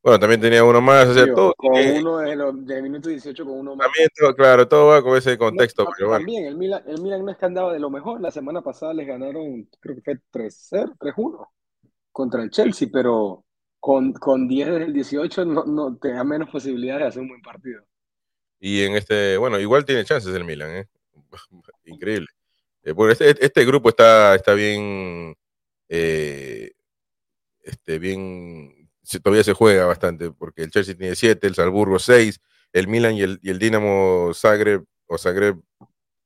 [0.01, 1.53] Bueno, también tenía uno más, o sea, todo.
[1.55, 3.87] Con uno de, minuto 18 con uno más.
[3.87, 5.85] También, claro, todo va con ese contexto.
[5.97, 6.19] pero bueno.
[6.19, 8.19] También, el Milan, el Milan no es que andaba de lo mejor.
[8.19, 11.47] La semana pasada les ganaron, creo que fue 3-0, 3-1
[12.11, 13.45] contra el Chelsea, pero
[13.79, 17.29] con, con 10 desde el 18 no, no te da menos posibilidades de hacer un
[17.29, 17.83] buen partido.
[18.59, 20.87] Y en este, bueno, igual tiene chances el Milan, ¿eh?
[21.85, 22.27] Increíble.
[22.83, 25.35] Eh, este, este, grupo está, está bien,
[25.89, 26.71] eh,
[27.63, 28.83] este, bien
[29.21, 32.39] todavía se juega bastante, porque el Chelsea tiene 7, el Salzburgo 6,
[32.71, 35.57] el Milan y el, y el Dinamo Zagreb o Zagreb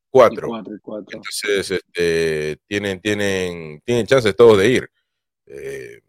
[0.09, 0.47] 4.
[0.57, 4.91] Entonces, este, tienen, tienen, tienen chances todos de ir.
[5.47, 6.01] Eh,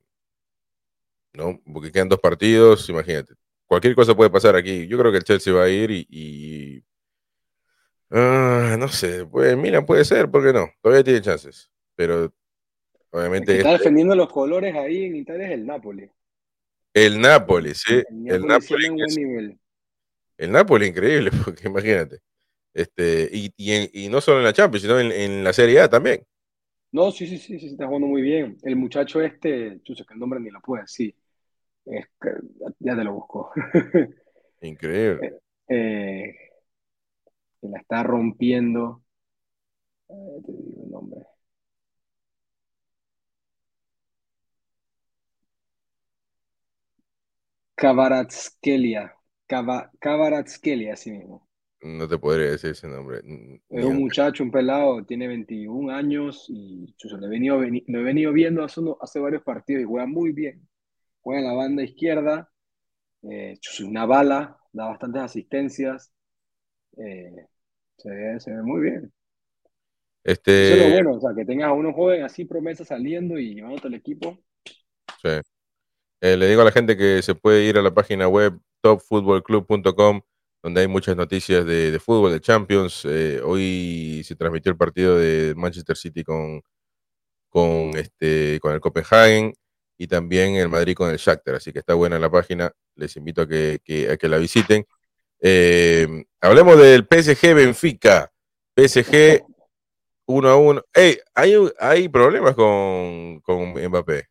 [1.33, 1.61] ¿no?
[1.73, 3.35] Porque quedan dos partidos, imagínate.
[3.67, 4.87] Cualquier cosa puede pasar aquí.
[4.87, 6.85] Yo creo que el Chelsea va a ir y.
[8.11, 10.71] Ah, no sé, pues Milan puede ser, ¿por qué no?
[10.81, 11.71] Todavía tiene chances.
[11.95, 12.33] Pero
[13.11, 13.57] obviamente.
[13.57, 16.11] está este defendiendo los colores ahí en Italia es el Napoli.
[16.95, 18.03] El Napoli, sí.
[18.27, 19.59] El, Napoli.
[20.37, 22.21] El Napoli increíble, porque imagínate.
[22.75, 26.23] Este, y, y, no solo en la Champions, sino en, la Serie A también.
[26.93, 28.57] No, sí, sí, sí, sí, está jugando muy bien.
[28.63, 31.15] El muchacho este, chucho, que el nombre ni lo puedo decir.
[31.85, 32.07] Es
[32.79, 33.51] ya te lo busco.
[34.63, 35.41] Increíble.
[35.69, 36.35] Eh,
[37.63, 39.03] la está rompiendo.
[40.09, 41.21] Eh, te digo el nombre.
[47.79, 49.15] Kavaratskelia.
[49.47, 51.49] Kavaratskelia, así mismo.
[51.81, 53.19] No te podría decir ese nombre.
[53.69, 58.33] Es un muchacho, un pelado, tiene 21 años y lo, he venido, lo he venido
[58.33, 60.69] viendo hace, hace varios partidos y juega muy bien.
[61.21, 62.51] Juega en la banda izquierda,
[63.23, 66.13] eh, una bala, da bastantes asistencias.
[66.97, 67.47] Eh,
[67.97, 69.13] se, ve, muy bien.
[70.25, 70.73] Este...
[70.73, 73.55] Eso es lo bueno, o sea, que tengas a uno joven así promesa saliendo y
[73.55, 74.37] llevándote al equipo.
[75.23, 75.41] Sí.
[76.21, 80.21] Eh, le digo a la gente que se puede ir a la página web topfootballclub.com,
[80.63, 83.05] donde hay muchas noticias de, fútbol, de Champions.
[83.05, 86.63] Eh, hoy se transmitió el partido de Manchester City con,
[87.49, 89.55] con, este, con el Copenhagen
[89.97, 91.57] y también el Madrid con el Shakhtar.
[91.57, 92.73] Así que está buena la página.
[92.97, 94.87] Les invito a que, que la visiten.
[95.41, 98.33] Eh, hablemos del PSG Benfica.
[98.77, 99.45] PSG
[100.27, 100.83] 1 a 1.
[100.93, 104.27] Hey, hay, hay problemas con, con Mbappé.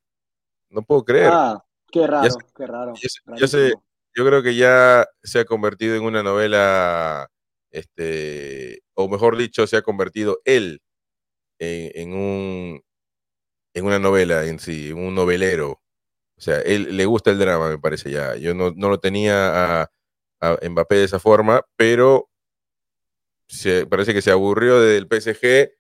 [0.69, 1.30] No puedo creer.
[1.32, 2.93] Ah, Qué raro, qué raro.
[3.38, 3.73] Yo, sé,
[4.15, 7.30] yo creo que ya se ha convertido en una novela,
[7.71, 10.82] este, o mejor dicho, se ha convertido él
[11.60, 12.82] en, un
[13.73, 15.82] en una novela en sí, en un novelero.
[16.38, 18.36] O sea, él le gusta el drama, me parece ya.
[18.36, 19.91] Yo no, lo tenía a,
[20.41, 22.30] a, Mbappé de esa forma, pero
[23.47, 25.71] se, parece que se aburrió del PSG.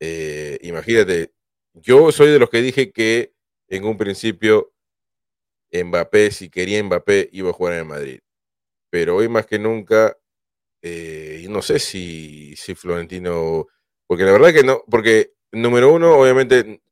[0.00, 1.34] Eh, imagínate,
[1.74, 3.34] yo soy de los que dije que
[3.68, 4.72] en un principio
[5.72, 8.20] Mbappé, si quería Mbappé, iba a jugar en el Madrid.
[8.90, 10.16] Pero hoy más que nunca,
[10.82, 13.66] eh, no sé si, si Florentino,
[14.06, 16.82] porque la verdad que no, porque número uno, obviamente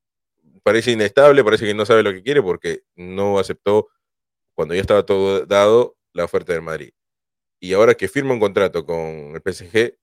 [0.62, 3.88] parece inestable, parece que no sabe lo que quiere porque no aceptó
[4.55, 6.91] cuando ya estaba todo dado la oferta del Madrid.
[7.61, 9.97] Y ahora que firma un contrato con el PSG,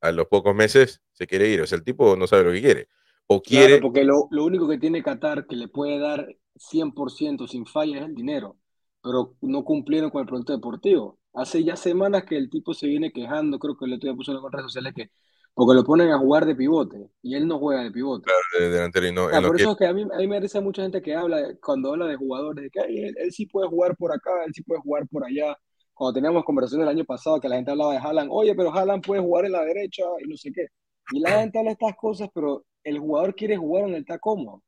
[0.00, 1.60] a los pocos meses se quiere ir.
[1.62, 2.88] O sea, el tipo no sabe lo que quiere.
[3.26, 3.78] O quiere.
[3.80, 8.04] porque lo, lo único que tiene Qatar que le puede dar 100% sin falla es
[8.04, 8.56] el dinero,
[9.02, 11.18] pero no cumplieron con el producto deportivo.
[11.34, 14.42] Hace ya semanas que el tipo se viene quejando, creo que le estoy puso en
[14.42, 15.10] las redes sociales que
[15.54, 18.24] porque lo ponen a jugar de pivote y él no juega de pivote.
[18.24, 19.28] Claro, de delantero y no.
[19.28, 21.92] por eso es que a mí, a mí me parece mucha gente que habla, cuando
[21.92, 25.06] habla de jugadores, de que él, sí puede jugar por acá, él sí puede jugar
[25.08, 25.56] por allá,
[25.92, 29.04] cuando teníamos conversaciones el año pasado que la gente hablaba de Haaland, oye, pero Haaland
[29.04, 30.66] puede jugar en la derecha y no sé qué.
[31.12, 34.62] Y la gente habla de estas cosas, pero el jugador quiere jugar el está cómodo.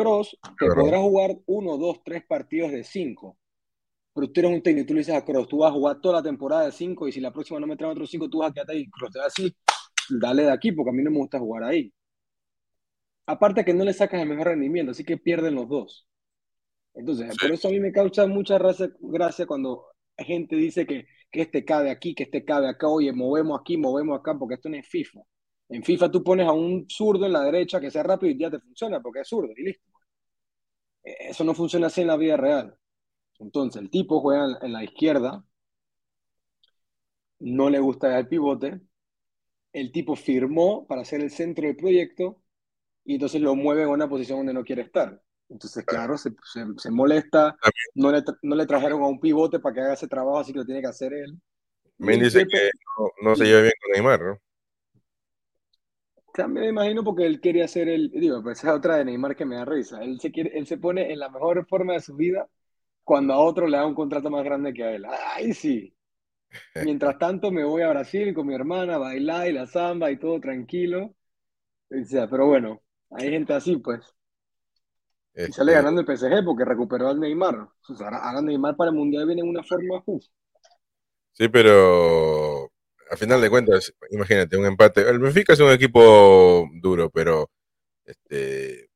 [0.00, 3.38] Cross te podrá jugar uno, dos, tres partidos de cinco.
[4.14, 6.16] Pero tú eres un técnico, tú le dices a Cross, tú vas a jugar toda
[6.16, 8.50] la temporada de cinco y si la próxima no me trae otros cinco, tú vas
[8.50, 8.90] a quedarte ahí.
[8.90, 9.54] Cross te va así,
[10.20, 11.92] dale de aquí porque a mí no me gusta jugar ahí.
[13.26, 16.08] Aparte que no le sacas el mejor rendimiento, así que pierden los dos.
[16.94, 19.86] Entonces, por eso a mí me causa mucha gracia cuando
[20.18, 24.18] gente dice que, que este cabe aquí, que este cabe acá, oye, movemos aquí, movemos
[24.18, 25.20] acá, porque esto no es FIFA.
[25.68, 28.50] En FIFA tú pones a un zurdo en la derecha que sea rápido y ya
[28.50, 29.89] te funciona porque es zurdo y listo.
[31.02, 32.76] Eso no funciona así en la vida real.
[33.38, 35.44] Entonces, el tipo juega en la izquierda,
[37.38, 38.80] no le gusta el pivote,
[39.72, 42.42] el tipo firmó para ser el centro del proyecto
[43.04, 45.22] y entonces lo mueve a una posición donde no quiere estar.
[45.48, 46.30] Entonces, claro, se,
[46.76, 47.56] se, molesta,
[47.94, 50.60] no le, no le, trajeron a un pivote para que haga ese trabajo, así que
[50.60, 51.40] lo tiene que hacer él.
[51.98, 52.70] Me dice que
[53.22, 54.38] no, se lleva bien con Neymar, ¿no?
[56.32, 59.36] También me imagino porque él quería hacer el, digo, pues esa es otra de Neymar
[59.36, 60.02] que me da risa.
[60.02, 62.48] Él se, quiere, él se pone en la mejor forma de su vida
[63.04, 65.04] cuando a otro le da un contrato más grande que a él.
[65.34, 65.94] ¡Ay, sí!
[66.84, 70.18] Mientras tanto me voy a Brasil con mi hermana a bailar y la samba y
[70.18, 71.14] todo tranquilo.
[71.90, 74.14] O sea, pero bueno, hay gente así, pues.
[75.34, 77.68] Y sale este ganando el PSG porque recuperó al Neymar.
[77.88, 80.32] O sea, ahora, Neymar para el Mundial viene en una forma justa.
[81.32, 82.49] Sí, pero
[83.10, 85.08] a final de cuentas, imagínate, un empate.
[85.08, 87.50] El Benfica es un equipo duro, pero
[88.04, 88.88] este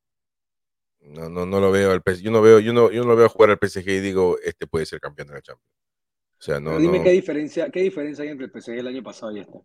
[1.00, 2.22] no, no, no lo veo al PSG.
[2.22, 4.66] Yo no veo, yo no, yo no lo veo jugar al PSG y digo, este
[4.66, 5.70] puede ser campeón de la Champions.
[6.38, 9.36] O sea, no, dime qué diferencia, qué diferencia hay entre el PSG el año pasado
[9.36, 9.58] y este.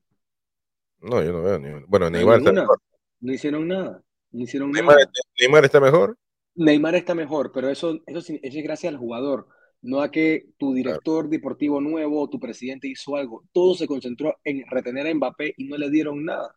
[1.02, 2.82] No, yo no veo ni bueno, Neymar está mejor.
[3.22, 4.02] No hicieron nada.
[4.32, 5.12] No hicieron Neymar, nada.
[5.40, 6.18] Neymar está mejor.
[6.56, 9.48] Neymar está mejor, pero eso, eso, es gracias al jugador,
[9.82, 13.44] no a que tu director deportivo nuevo o tu presidente hizo algo.
[13.52, 16.56] Todo se concentró en retener a Mbappé y no le dieron nada.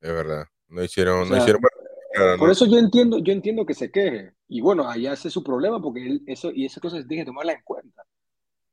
[0.00, 1.60] Es verdad, no hicieron, no hicieron
[2.38, 4.32] por eso yo entiendo, yo entiendo que se queje.
[4.48, 7.26] Y bueno, allá ese es su problema, porque él, eso, y esas cosas tiene que
[7.26, 8.02] tomarlas en cuenta.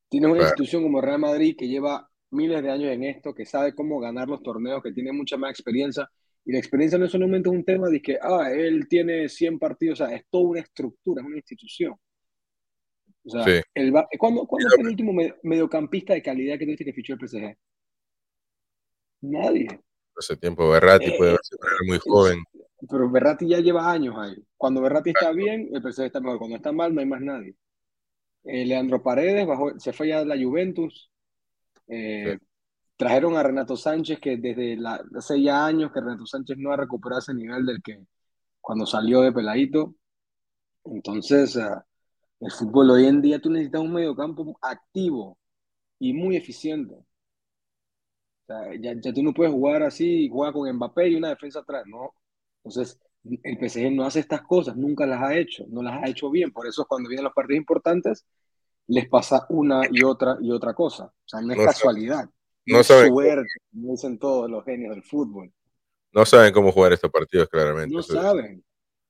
[0.09, 3.75] Tiene una institución como Real Madrid que lleva miles de años en esto, que sabe
[3.75, 6.09] cómo ganar los torneos, que tiene mucha más experiencia
[6.45, 9.99] y la experiencia no es solamente un tema de que, ah, él tiene 100 partidos,
[9.99, 11.95] o sea, es toda una estructura, es una institución.
[13.25, 13.63] O sea,
[14.19, 15.11] ¿cuándo, ¿cuándo fue el último
[15.43, 17.57] mediocampista de calidad que tuviste que fichó el PSG?
[19.21, 19.67] Nadie.
[20.15, 22.43] Hace tiempo Berratti puede eh, ser muy joven.
[22.87, 24.35] Pero Berratti ya lleva años ahí.
[24.55, 26.37] Cuando Berratti está bien, el PSG está mejor.
[26.37, 27.55] Cuando está mal, no hay más nadie.
[28.43, 31.11] Eh, Leandro Paredes bajó, se fue ya de la Juventus.
[31.87, 32.37] Eh,
[32.97, 34.77] Trajeron a Renato Sánchez, que desde
[35.17, 37.99] hace ya años que Renato Sánchez no ha recuperado ese nivel del que
[38.61, 39.95] cuando salió de peladito.
[40.85, 41.59] Entonces,
[42.39, 45.37] el fútbol hoy en día tú necesitas un mediocampo activo
[45.99, 46.95] y muy eficiente.
[48.47, 52.13] ya, ya, tú no puedes jugar así, juega con Mbappé y una defensa atrás, ¿no?
[52.63, 52.99] Entonces,
[53.43, 56.51] el PSG no hace estas cosas, nunca las ha hecho, no las ha hecho bien.
[56.51, 58.25] Por eso cuando vienen los partidos importantes,
[58.87, 61.05] les pasa una y otra y otra cosa.
[61.05, 62.29] O sea, no es casualidad.
[62.65, 63.13] No saben.
[63.13, 65.51] Suerte, dicen todos los genios del fútbol.
[66.11, 67.93] No saben cómo jugar estos partidos, claramente.
[67.93, 68.63] No saben.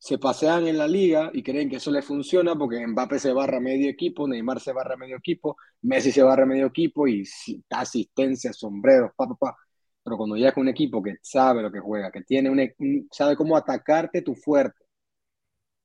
[0.05, 3.59] Se pasean en la liga y creen que eso les funciona porque Mbappé se barra
[3.59, 7.23] medio equipo, Neymar se barra medio equipo, Messi se barra medio equipo y
[7.71, 9.57] asistencia, sombreros, pa, pa, pa.
[10.03, 13.35] Pero cuando llegas con un equipo que sabe lo que juega, que tiene un, sabe
[13.35, 14.85] cómo atacarte tu fuerte.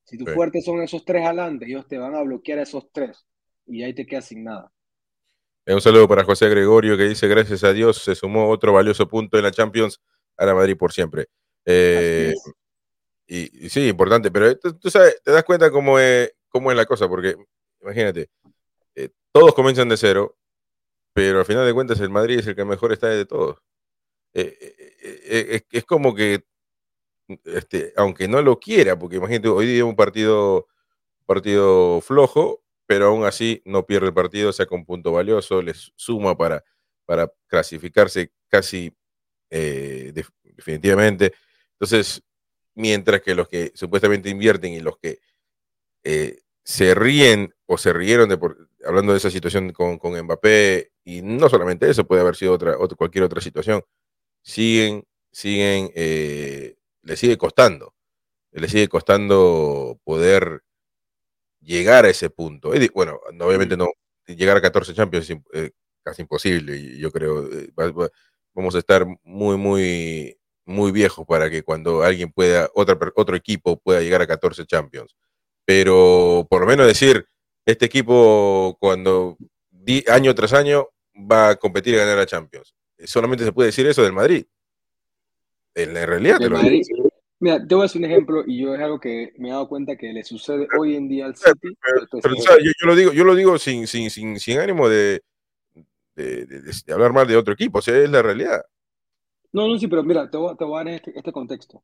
[0.03, 3.25] Si tu fuerte son esos tres adelante, ellos te van a bloquear esos tres
[3.65, 4.71] y ahí te quedas sin nada.
[5.65, 9.39] Un saludo para José Gregorio que dice, gracias a Dios se sumó otro valioso punto
[9.39, 9.99] en la Champions
[10.37, 11.25] a la Madrid por siempre.
[11.65, 12.35] Eh,
[13.33, 17.07] y, sí, importante, pero tú, sabes, te das cuenta cómo es, cómo es la cosa,
[17.07, 17.37] porque
[17.81, 18.29] imagínate,
[18.93, 20.37] eh, todos comienzan de cero,
[21.13, 23.57] pero al final de cuentas el Madrid es el que mejor está de todos.
[24.33, 26.43] Eh, es como que,
[27.45, 30.67] este, aunque no lo quiera, porque imagínate, hoy día un partido,
[31.25, 36.37] partido flojo, pero aún así no pierde el partido, saca un punto valioso, les suma
[36.37, 36.65] para,
[37.05, 38.93] para clasificarse casi
[39.49, 40.11] eh,
[40.43, 41.33] definitivamente.
[41.73, 42.21] Entonces,
[42.81, 45.19] mientras que los que supuestamente invierten y los que
[46.03, 48.39] eh, se ríen o se rieron de
[48.85, 52.77] hablando de esa situación con, con, Mbappé, y no solamente eso, puede haber sido otra,
[52.77, 53.83] otra cualquier otra situación,
[54.41, 57.93] siguen, siguen, eh, le sigue costando,
[58.51, 60.63] le sigue costando poder
[61.61, 62.71] llegar a ese punto.
[62.93, 63.89] Bueno, obviamente no,
[64.27, 65.71] llegar a 14 Champions es eh,
[66.03, 67.47] casi imposible, yo creo.
[67.51, 67.71] Eh,
[68.53, 70.37] vamos a estar muy, muy,
[70.71, 75.15] muy viejos para que cuando alguien pueda, otra, otro equipo pueda llegar a 14 Champions.
[75.65, 77.25] Pero por lo menos decir,
[77.65, 79.37] este equipo cuando
[80.07, 82.73] año tras año va a competir y ganar la Champions.
[83.05, 84.45] Solamente se puede decir eso del Madrid.
[85.73, 86.49] En la realidad, te
[87.41, 89.67] Mira, te voy a hacer un ejemplo y yo es algo que me he dado
[89.67, 91.75] cuenta que le sucede hoy en día al City.
[92.21, 95.23] Pero, yo, lo digo, yo lo digo sin, sin, sin, sin ánimo de,
[96.15, 98.61] de, de, hablar mal de otro equipo, o sea, es la realidad.
[99.53, 101.83] No, no, sí, pero mira, te voy, te voy a dar este, este contexto.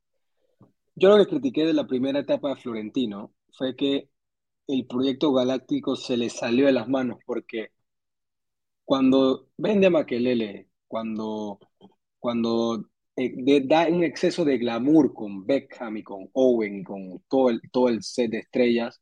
[0.96, 4.10] Yo lo que critiqué de la primera etapa de Florentino fue que
[4.68, 7.70] el proyecto galáctico se le salió de las manos porque
[8.84, 11.58] cuando vende a Maquelele, cuando,
[12.18, 12.84] cuando
[13.16, 17.60] eh, da un exceso de glamour con Beckham y con Owen y con todo el,
[17.72, 19.00] todo el set de estrellas,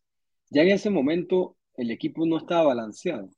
[0.51, 3.31] ya en ese momento el equipo no estaba balanceado.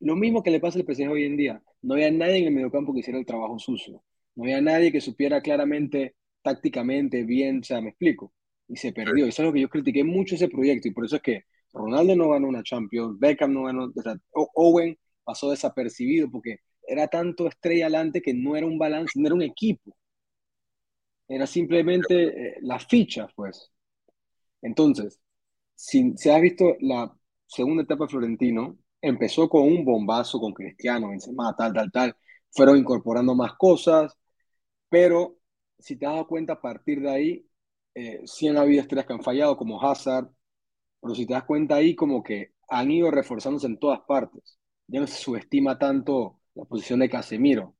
[0.00, 1.62] Lo mismo que le pasa al PSG hoy en día.
[1.82, 4.02] No había nadie en el mediocampo que hiciera el trabajo sucio.
[4.36, 8.32] No había nadie que supiera claramente, tácticamente, bien, o sea, me explico.
[8.68, 9.24] Y se perdió.
[9.24, 12.16] Eso es algo que yo critiqué mucho ese proyecto y por eso es que Ronaldo
[12.16, 13.92] no ganó una Champions, Beckham no ganó,
[14.32, 19.26] o Owen pasó desapercibido porque era tanto estrella adelante que no era un balance, no
[19.26, 19.96] era un equipo.
[21.28, 22.14] Era simplemente
[22.48, 23.70] eh, las fichas, pues.
[24.62, 25.20] Entonces,
[25.74, 27.12] si, se ha visto la
[27.46, 32.16] segunda etapa de Florentino, empezó con un bombazo con Cristiano, Benzema, tal, tal, tal.
[32.50, 34.16] Fueron incorporando más cosas,
[34.88, 35.38] pero
[35.78, 37.48] si te has cuenta, a partir de ahí,
[37.94, 40.30] eh, sí han habido estrellas que han fallado, como Hazard,
[41.00, 44.58] pero si te das cuenta ahí, como que han ido reforzándose en todas partes.
[44.88, 47.76] Ya no se subestima tanto la posición de Casemiro.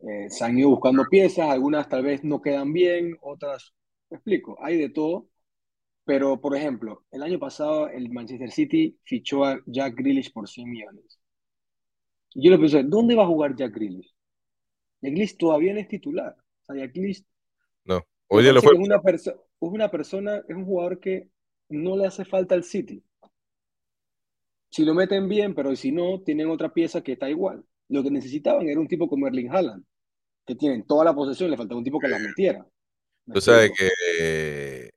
[0.00, 3.74] Eh, se han ido buscando piezas, algunas tal vez no quedan bien, otras,
[4.10, 5.28] me explico, hay de todo.
[6.04, 10.70] Pero, por ejemplo, el año pasado el Manchester City fichó a Jack Grealish por 100
[10.70, 11.20] millones.
[12.34, 14.12] Y yo le pensé, ¿dónde va a jugar Jack Grealish?
[15.00, 16.36] Grealish todavía no es titular.
[16.66, 17.24] O sea, Grealish...
[17.84, 18.74] No, hoy día lo fue.
[18.74, 21.28] Es una, es una persona, es un jugador que
[21.68, 23.02] no le hace falta al City.
[24.70, 27.64] Si lo meten bien, pero si no, tienen otra pieza que está igual.
[27.88, 29.84] Lo que necesitaban era un tipo como Erling Haaland,
[30.46, 32.64] que tienen toda la posesión, le faltaba un tipo que la metiera.
[33.32, 34.90] Tú sabes que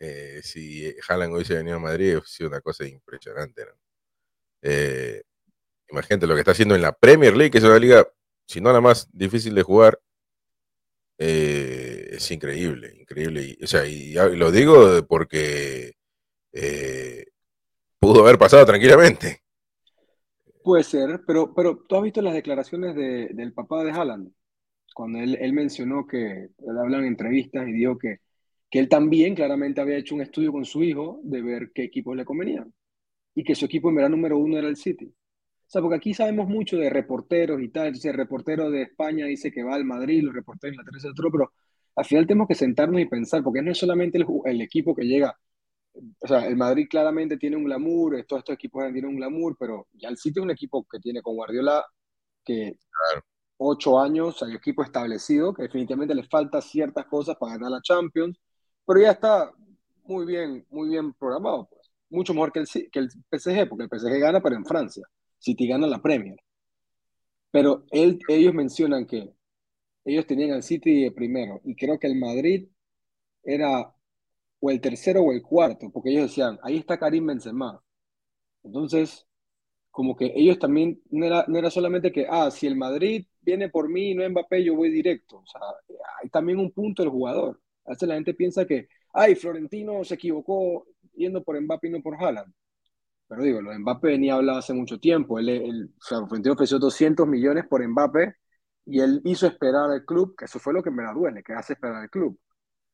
[0.00, 3.64] eh, si Haaland hoy se venía a Madrid, ha sido una cosa impresionante.
[3.64, 3.72] ¿no?
[4.62, 5.22] Eh,
[5.88, 8.08] imagínate lo que está haciendo en la Premier League, que es una liga,
[8.46, 10.00] si no la más difícil de jugar,
[11.18, 13.56] eh, es increíble, increíble.
[13.58, 15.92] Y, o sea, y, lo digo porque
[17.98, 19.42] pudo haber pasado tranquilamente.
[20.62, 24.32] Puede ser, pero, pero tú has visto las declaraciones del papá de Haaland,
[24.94, 28.18] cuando él, él mencionó que, él habla en entrevistas y dijo que,
[28.70, 32.16] que él también claramente había hecho un estudio con su hijo de ver qué equipos
[32.16, 32.72] le convenían
[33.34, 35.12] y que su equipo en verano número uno era el City.
[35.72, 39.50] O sea, porque aquí sabemos mucho de reporteros y tal, el reportero de España dice
[39.50, 41.52] que va al Madrid, los reporteros de Inglaterra, otro, pero
[41.96, 45.04] al final tenemos que sentarnos y pensar, porque no es solamente el, el equipo que
[45.04, 45.34] llega
[46.20, 49.88] o sea, el Madrid claramente tiene un glamour, todos estos equipos tienen un glamour, pero
[49.92, 51.84] ya el City es un equipo que tiene con Guardiola
[52.44, 52.76] que
[53.58, 58.38] ocho años, hay equipo establecido, que definitivamente le falta ciertas cosas para ganar la Champions,
[58.86, 59.52] pero ya está
[60.04, 61.90] muy bien, muy bien programado, pues.
[62.10, 65.04] Mucho mejor que el, que el PSG, porque el PSG gana, pero en Francia.
[65.42, 66.38] City gana la Premier.
[67.50, 69.34] Pero ellos mencionan que
[70.04, 72.68] ellos tenían al City primero, y creo que el Madrid
[73.44, 73.94] era
[74.60, 77.82] o el tercero o el cuarto, porque ellos decían, ahí está Karim Benzema.
[78.64, 79.26] Entonces,
[79.90, 83.68] como que ellos también, no era, no era solamente que, ah, si el Madrid viene
[83.70, 85.38] por mí y no Mbappé, yo voy directo.
[85.38, 85.60] O sea,
[86.22, 87.60] hay también un punto del jugador.
[87.86, 92.02] A veces la gente piensa que, ay, Florentino se equivocó yendo por Mbappé y no
[92.02, 92.52] por Haaland.
[93.32, 95.38] Pero digo, lo de Mbappé venía hablado hace mucho tiempo.
[95.38, 98.34] Él, él, o sea, Florentino ofreció 200 millones por Mbappé
[98.84, 101.54] y él hizo esperar al club, que eso fue lo que me la duele, que
[101.54, 102.38] hace esperar al club.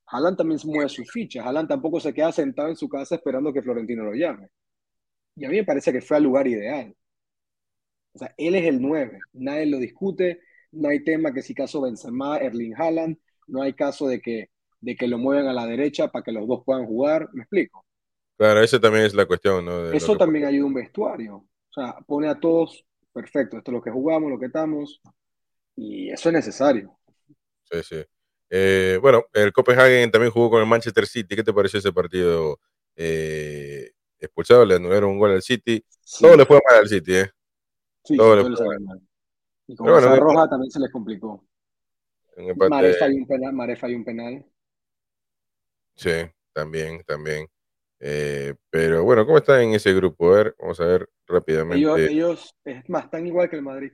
[0.07, 1.45] Haaland también mueve sus fichas.
[1.45, 4.49] Haaland tampoco se queda sentado en su casa esperando que Florentino lo llame.
[5.35, 6.95] Y a mí me parece que fue al lugar ideal.
[8.13, 9.19] O sea, él es el 9.
[9.33, 10.41] Nadie lo discute.
[10.71, 13.19] No hay tema que si caso Benzema, Erling Haaland.
[13.49, 16.47] No hay caso de que, de que lo muevan a la derecha para que los
[16.47, 17.29] dos puedan jugar.
[17.33, 17.88] ¿Me explico?
[18.39, 19.91] Claro, esa también es la cuestión, ¿no?
[19.91, 21.35] Eso también ayuda un vestuario.
[21.37, 25.01] O sea, pone a todos, perfecto, esto es lo que jugamos, lo que estamos.
[25.75, 26.97] Y eso es necesario.
[27.65, 28.05] Sí, sí.
[28.49, 31.35] Eh, bueno, el Copenhagen también jugó con el Manchester City.
[31.35, 32.61] ¿Qué te pareció ese partido?
[32.95, 33.91] Eh,
[34.21, 35.85] expulsado, le anularon un gol al City.
[36.21, 37.31] Todo le fue mal al City, ¿eh?
[38.05, 39.01] Sí, todo le fue mal.
[39.67, 41.45] Y con esa roja también se les complicó.
[42.71, 43.53] Mare falló un penal.
[43.53, 44.47] Mare falló un penal.
[45.97, 46.11] Sí,
[46.53, 47.49] también, también.
[48.01, 50.33] Eh, pero bueno, ¿cómo está en ese grupo?
[50.33, 51.79] A ver, vamos a ver rápidamente.
[51.79, 53.93] Ellos, ellos, es más, están igual que el Madrid.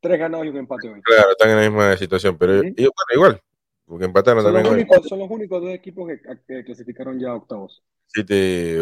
[0.00, 1.02] Tres ganados y un empate hoy.
[1.02, 3.42] Claro, están en la misma situación, pero ellos, bueno, igual,
[3.84, 4.64] porque empataron son también.
[4.64, 6.10] Los únicos, son los únicos dos equipos
[6.46, 7.82] que, clasificaron ya a octavos.
[8.06, 8.76] City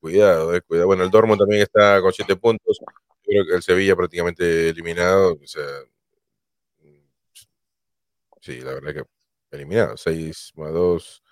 [0.00, 0.86] cuidado, eh, cuidado.
[0.86, 2.80] Bueno, el Dortmund también está con siete puntos.
[3.22, 5.34] creo que el Sevilla prácticamente eliminado.
[5.34, 5.62] O sea,
[8.40, 9.02] sí, la verdad que
[9.54, 9.96] eliminado.
[9.96, 11.22] 6 más 2.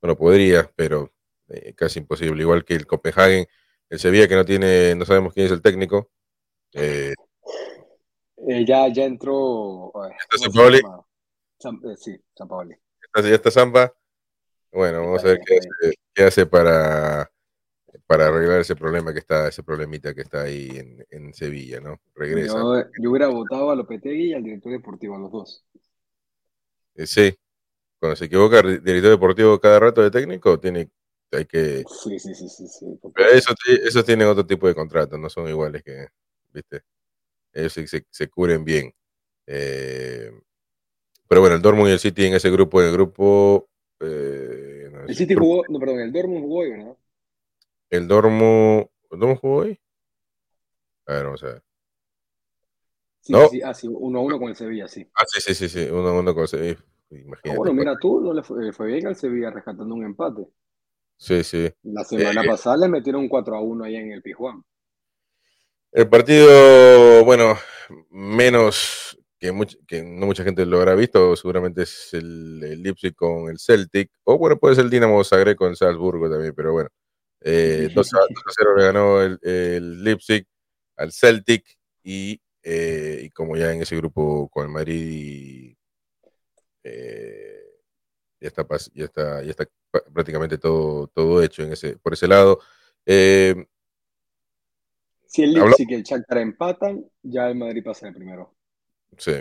[0.00, 1.12] Bueno, podría, pero
[1.52, 2.42] eh, casi imposible.
[2.42, 3.46] Igual que el Copenhagen.
[3.88, 6.10] El Sevilla que no tiene, no sabemos quién es el técnico.
[6.72, 7.12] Eh,
[8.48, 9.92] eh, ya, ya entró.
[10.18, 10.80] ¿Está San Paoli?
[11.98, 12.74] sí, San Paoli.
[13.14, 13.92] ¿Ya está Zampa?
[14.72, 17.30] Bueno, vamos a ver qué hace, qué hace, para,
[18.06, 22.00] para arreglar ese problema que está, ese problemita que está ahí en, en Sevilla, ¿no?
[22.14, 22.56] Regresa.
[22.56, 25.64] Yo, hubiera votado a Lopetegui y al director deportivo, a los dos.
[26.96, 27.36] sí,
[28.00, 30.90] cuando se equivoca el director deportivo cada rato de técnico, tiene
[31.32, 31.84] hay que...
[31.88, 32.66] Sí, sí, sí, sí.
[32.68, 36.08] sí Pero esos, esos tienen otro tipo de contratos, no son iguales que,
[36.52, 36.82] ¿viste?
[37.52, 38.94] Ellos se, se, cubren bien.
[39.46, 40.30] Eh,
[41.28, 43.68] pero bueno, el Dortmund y el City en ese grupo, el grupo...
[44.00, 46.96] Eh, el City jugó, no, perdón, el Dortmund jugó hoy, ¿verdad?
[47.90, 49.80] El Dortmund, ¿el Dortmund jugó hoy?
[51.06, 51.62] A ver, vamos a ver.
[53.20, 53.48] Sí, ¿No?
[53.48, 55.08] sí, ah, sí, 1-1 con el Sevilla, sí.
[55.14, 56.84] Ah, sí, sí, sí, sí, 1-1 con el Sevilla.
[57.10, 57.50] Imagínate.
[57.50, 60.46] Ah, bueno, mira tú, no le fue, fue bien al Sevilla rescatando un empate.
[61.22, 61.70] Sí, sí.
[61.84, 64.64] La semana eh, pasada le metieron un 4 a 1 ahí en el Pijuán.
[65.92, 67.56] El partido, bueno,
[68.10, 69.52] menos que,
[69.86, 74.10] que no mucha gente lo habrá visto, seguramente es el, el, Leipzig con el Celtic,
[74.24, 76.88] o bueno, puede ser el Dinamo Zagreb con Salzburgo también, pero bueno.
[77.40, 78.18] Eh, 2, a,
[78.58, 80.44] 0 le ganó el, el, Leipzig
[80.96, 81.64] al Celtic
[82.02, 85.76] y, eh, y, como ya en ese grupo con el Madrid
[86.82, 87.62] eh,
[88.40, 89.66] ya está, ya está, ya está
[90.12, 92.60] prácticamente todo, todo hecho en ese, por ese lado.
[93.04, 93.66] Eh,
[95.26, 98.54] si el Leipzig y el Shakhtar empatan, ya el Madrid pasa de primero.
[99.16, 99.32] Sí.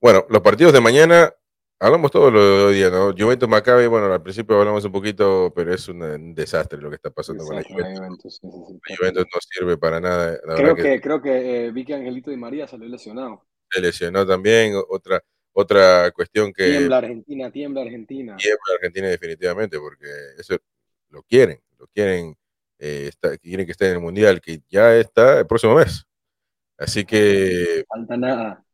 [0.00, 1.32] Bueno, los partidos de mañana,
[1.78, 3.12] hablamos todo lo de hoy día, ¿no?
[3.16, 7.10] Juventus Maccabi, bueno, al principio hablamos un poquito, pero es un, desastre lo que está
[7.10, 8.40] pasando con la Juventus.
[8.42, 10.38] La Juventus, no sirve para nada.
[10.56, 13.44] creo, que, creo que eh, vi que Angelito Di María salió lesionado.
[13.70, 15.22] Se lesionó también, otra
[15.52, 16.70] otra cuestión que...
[16.70, 18.36] Tiembla Argentina, tiembla Argentina.
[18.36, 20.06] Tiembla Argentina definitivamente, porque
[20.38, 20.56] eso
[21.10, 22.36] lo quieren, lo quieren,
[22.78, 26.06] eh, quieren que esté en el Mundial, que ya está el próximo mes.
[26.78, 27.84] Así que...
[27.86, 28.64] Falta nada.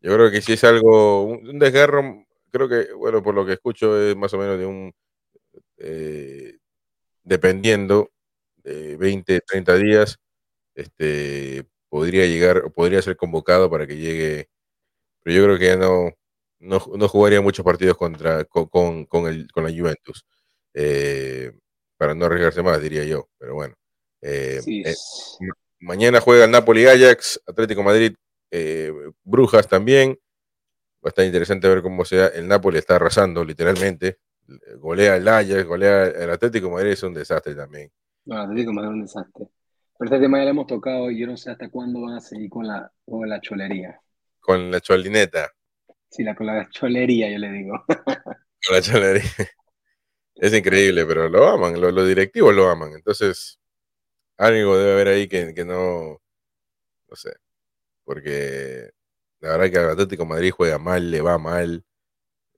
[0.00, 4.00] Yo creo que si es algo, un, desgarro, creo que, bueno, por lo que escucho
[4.00, 4.92] es más o menos de un...
[5.78, 6.58] Eh,
[7.22, 8.10] dependiendo
[8.64, 10.18] de 20, 30 días,
[10.74, 14.48] este, podría llegar, podría ser convocado para que llegue
[15.22, 16.10] pero yo creo que ya no,
[16.62, 20.24] no, jugaría muchos partidos contra, con, con, el, con la Juventus.
[20.74, 21.52] Eh,
[21.96, 23.28] para no arriesgarse más, diría yo.
[23.38, 23.74] Pero bueno.
[24.20, 24.94] Eh, eh,
[25.80, 28.14] mañana juega el Napoli Ajax, Atlético Madrid,
[29.24, 30.18] Brujas también.
[31.04, 32.28] Va a estar interesante ver cómo sea.
[32.28, 34.18] El Napoli está arrasando, literalmente.
[34.78, 37.90] Golea el Ajax, golea el Atlético Madrid, es un desastre también.
[38.24, 39.46] No, Atlético Madrid es un desastre.
[39.98, 42.20] Pero este tema ya lo hemos tocado y yo no sé hasta cuándo van a
[42.20, 44.00] seguir con la, con la cholería
[44.42, 45.50] con la cholineta.
[46.10, 47.82] Sí, la, con la cholería, yo le digo.
[47.88, 49.22] con la cholería.
[50.34, 52.94] Es increíble, pero lo aman, los, directivos lo aman.
[52.94, 53.60] Entonces,
[54.38, 56.20] algo debe haber ahí que, que no,
[57.08, 57.34] no sé,
[58.02, 58.90] porque
[59.40, 61.84] la verdad que Atlético Madrid juega mal, le va mal,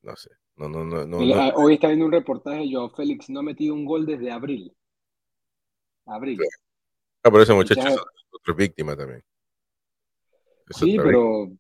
[0.02, 0.30] no sé.
[0.56, 3.74] No, no, no, no, ah, Hoy está viendo un reportaje, yo, Félix no ha metido
[3.74, 4.72] un gol desde abril.
[6.06, 6.38] Abril.
[7.24, 7.96] Ah, pero ese muchacho es
[8.30, 9.22] otra víctima también.
[10.70, 11.50] sí, pero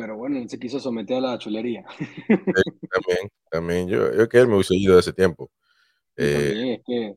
[0.00, 1.84] pero bueno, se quiso someter a la chulería.
[2.28, 3.88] también, también.
[3.88, 5.50] Yo, yo que él me hubiese ido de ese tiempo.
[6.16, 7.16] Eh, es, que,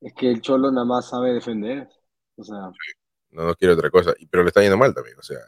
[0.00, 1.86] es que el Cholo nada más sabe defender.
[2.36, 2.70] O sea.
[3.30, 4.14] No, no quiere otra cosa.
[4.30, 5.38] Pero le está yendo mal también, o sea.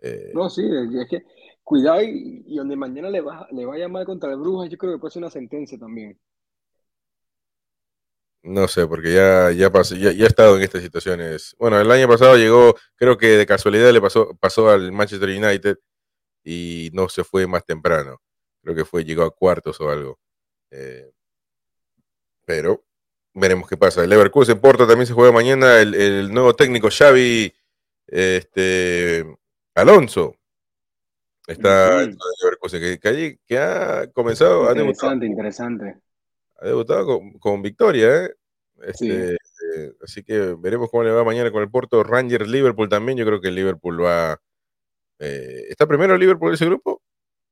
[0.00, 0.62] Eh, no, sí,
[1.00, 1.22] es que
[1.62, 4.94] cuidado y, y, donde mañana le, va, le vaya mal contra el Brujas, yo creo
[4.94, 6.18] que puede ser una sentencia también.
[8.42, 11.54] No sé, porque ya, ya, pasó, ya, ya, he estado en estas situaciones.
[11.60, 15.78] Bueno, el año pasado llegó, creo que de casualidad le pasó, pasó al Manchester United
[16.44, 18.20] y no se fue más temprano.
[18.62, 20.18] Creo que fue, llegó a cuartos o algo.
[20.70, 21.10] Eh,
[22.44, 22.84] pero
[23.34, 24.02] veremos qué pasa.
[24.02, 25.80] El Leverkusen Porto también se juega mañana.
[25.80, 27.52] El, nuevo técnico Xavi
[28.06, 29.24] este,
[29.74, 30.36] Alonso
[31.46, 34.70] está en el Leverkusen, que, que, ha comenzado.
[34.70, 35.96] Interesante, interesante.
[36.60, 38.34] Ha debutado con, victoria, ¿eh?
[38.82, 42.02] Este, eh, así que veremos cómo le va mañana con el Porto.
[42.02, 43.18] Rangers Liverpool también.
[43.18, 44.40] Yo creo que el Liverpool va
[45.22, 47.00] eh, ¿Está primero el Liverpool en ese grupo?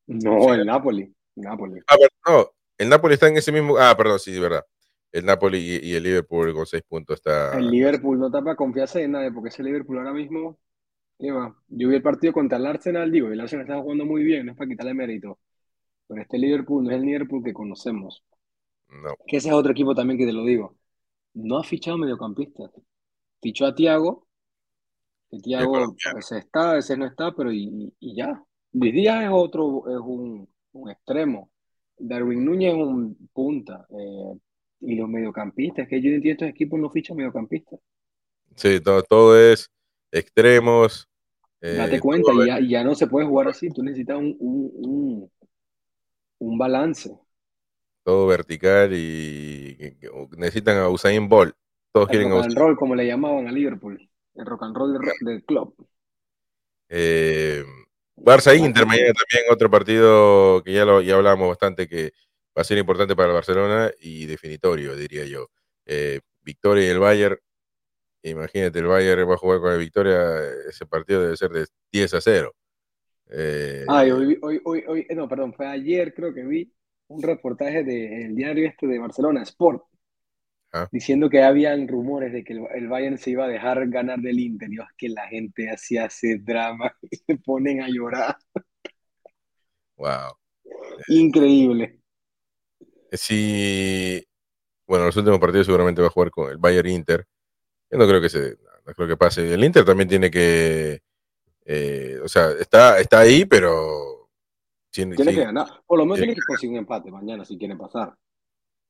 [0.09, 1.15] No, el Napoli.
[1.37, 1.81] Napoli.
[1.87, 1.97] Ah,
[2.27, 3.79] no, el Napoli está en ese mismo.
[3.79, 4.65] Ah, perdón, sí, es verdad.
[5.13, 7.57] El Napoli y, el Liverpool con seis puntos está.
[7.57, 10.59] El Liverpool no tapa confianza en nadie, porque ese Liverpool ahora mismo.
[11.19, 14.53] Yo vi el partido contra el Arsenal, digo, el Arsenal está jugando muy bien, no
[14.53, 15.39] es para quitarle mérito.
[16.09, 18.25] Pero este Liverpool no es el Liverpool que conocemos.
[18.89, 19.15] No.
[19.27, 20.77] Que ese es otro equipo también que te lo digo.
[21.35, 22.71] no ha fichado mediocampistas.
[23.43, 24.27] Fichó a Tiago,
[25.31, 28.43] que Tiago ese está, ese no está, pero y, ya.
[28.73, 30.49] Luis Díaz es otro, es un,
[30.91, 31.51] extremo.
[31.99, 33.87] Darwin Núñez es un punta.
[33.91, 34.39] Eh,
[34.83, 37.79] y los mediocampistas, que yo entiendo estos equipos no fichan mediocampistas.
[38.57, 39.71] Sí, todo, todo es
[40.11, 41.09] extremos.
[41.61, 43.69] Date eh, cuenta, y ya, ya, no se puede jugar así.
[43.69, 45.31] Tú necesitas un, un,
[46.39, 47.15] un balance
[48.11, 49.97] todo vertical y,
[50.37, 51.55] necesitan a Usain Bolt.
[51.93, 54.10] Todos el quieren and roll, como le llamaban a Liverpool.
[54.35, 55.75] El rock and roll del, club.
[56.89, 57.65] Eh,
[58.17, 62.13] Barça Inter mañana también otro partido que ya lo ya hablábamos bastante que
[62.57, 65.49] va a ser importante para el Barcelona y definitorio, diría yo.
[65.87, 67.39] Eh, Victoria y el Bayern.
[68.23, 70.19] Imagínate, el Bayern va a jugar con el Victoria.
[70.69, 72.55] Ese partido debe ser de 10 a 0.
[73.33, 76.73] Eh, Ay, hoy, hoy, hoy, hoy, no, perdón, fue ayer creo que vi
[77.09, 79.85] un reportaje del diario este de Barcelona, Sport,
[80.93, 84.69] diciendo que habían rumores de que el, Bayern se iba a dejar ganar del Inter.
[84.69, 88.37] Dios, que la gente hacía ese drama y se ponen a llorar.
[89.97, 90.37] Wow.
[91.09, 92.01] Increíble.
[93.13, 94.25] Sí,
[94.87, 97.27] bueno, los últimos partidos seguramente va a jugar con el Bayern Inter.
[97.91, 98.57] Yo no creo que se,
[98.87, 99.53] no creo que pase.
[99.53, 101.03] El Inter también tiene que,
[101.65, 104.29] eh, o sea, está, está ahí, pero
[104.91, 105.67] tiene, que ganar.
[105.87, 108.17] Por lo menos tiene que conseguir un empate mañana si quieren pasar.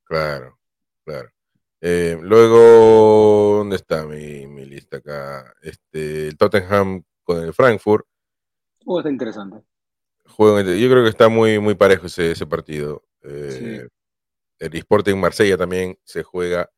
[0.05, 0.59] Claro,
[1.05, 1.31] claro.
[1.81, 5.55] Eh, luego, ¿dónde está mi, mi, lista acá?
[5.63, 8.07] Este, el Tottenham con el Frankfurt.
[8.85, 9.65] Juego está interesante.
[10.27, 13.05] Juego, yo creo que está muy, muy parejo ese, ese partido.
[13.23, 13.89] Eh,
[14.59, 16.71] el Sporting Marsella también se juega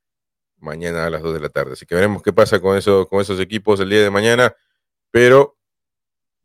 [0.58, 1.72] mañana a las 2 de la tarde.
[1.72, 4.54] Así que veremos qué pasa con, eso, con esos equipos el día de mañana.
[5.10, 5.58] Pero,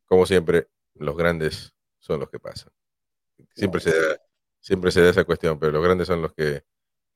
[0.05, 2.74] como siempre, los grandes son los que pasan.
[3.55, 4.18] Siempre se da,
[4.60, 6.64] siempre se da esa cuestión, pero los grandes son los que,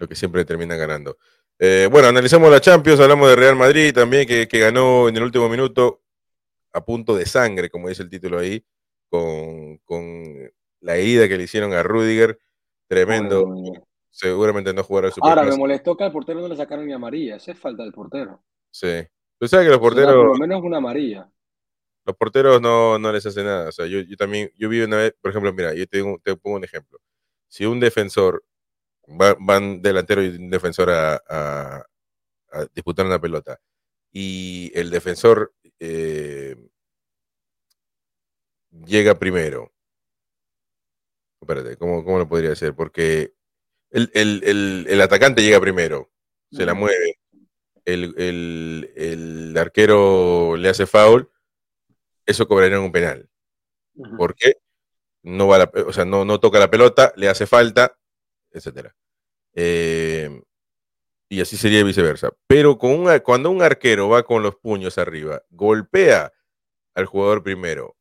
[0.02, 1.18] los que siempre terminan ganando.
[1.58, 5.48] Eh, bueno, analizamos la Champions, hablamos de Real Madrid también, que, ganó en el último
[5.48, 6.02] minuto
[6.74, 8.66] a punto de sangre, como dice el título ahí,
[9.10, 9.80] con,
[10.82, 12.40] la herida que le hicieron a Rudiger.
[12.88, 13.46] Tremendo.
[14.10, 17.38] Seguramente no jugará su Ahora, me molestó que al portero no le sacaron ni amarilla.
[17.38, 18.44] Esa es falta del portero.
[18.70, 19.08] Sí.
[19.40, 20.14] Tú sabes que los porteros.
[20.14, 21.30] por lo menos una amarilla
[22.06, 23.70] los porteros no, no les hace nada.
[23.70, 26.36] O sea, yo, yo también, yo vi una vez, por ejemplo, mira, yo te, te
[26.36, 27.00] pongo un ejemplo.
[27.48, 28.44] Si un defensor,
[29.08, 31.86] va, van delantero y un defensor a, a,
[32.74, 33.60] disputar una pelota,
[34.12, 36.56] y el defensor eh,
[38.86, 39.72] llega primero.
[41.42, 42.76] Espérate, ¿cómo, ¿cómo, lo podría hacer?
[42.76, 43.34] Porque
[43.90, 46.12] el, el, el, el atacante llega primero,
[46.52, 47.20] se la mueve,
[47.86, 48.14] el,
[48.96, 51.30] el, arquero le hace foul
[52.26, 53.30] eso cobraría un penal.
[54.18, 54.56] Porque
[55.24, 57.98] no va o sea, no, no toca la pelota, le hace falta,
[58.52, 58.96] etcétera.
[59.54, 60.42] Eh,
[61.30, 62.32] y así sería viceversa.
[62.48, 66.32] Pero con cuando un arquero va con los puños arriba, golpea
[66.94, 67.96] al jugador primero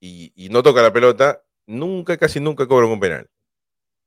[0.00, 3.28] y, no toca la pelota, nunca, casi nunca cobra un penal.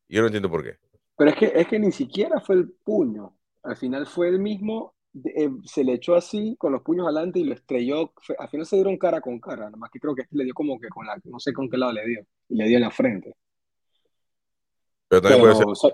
[0.09, 0.78] Yo no entiendo por qué.
[1.18, 3.38] Pero es que, es que ni siquiera fue el puño.
[3.64, 4.93] Al final fue el mismo
[5.36, 8.14] eh, se le echó así con los puños adelante y lo estrelló.
[8.39, 10.80] Al final se dieron cara con cara, nada más que creo que le dio como
[10.80, 12.91] que con la, no sé con qué lado le dio, y le dio en la
[12.91, 13.36] frente.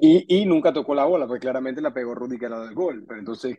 [0.01, 3.05] Y, nunca tocó la bola, porque claramente la pegó Rudy que era del gol.
[3.07, 3.57] Pero entonces,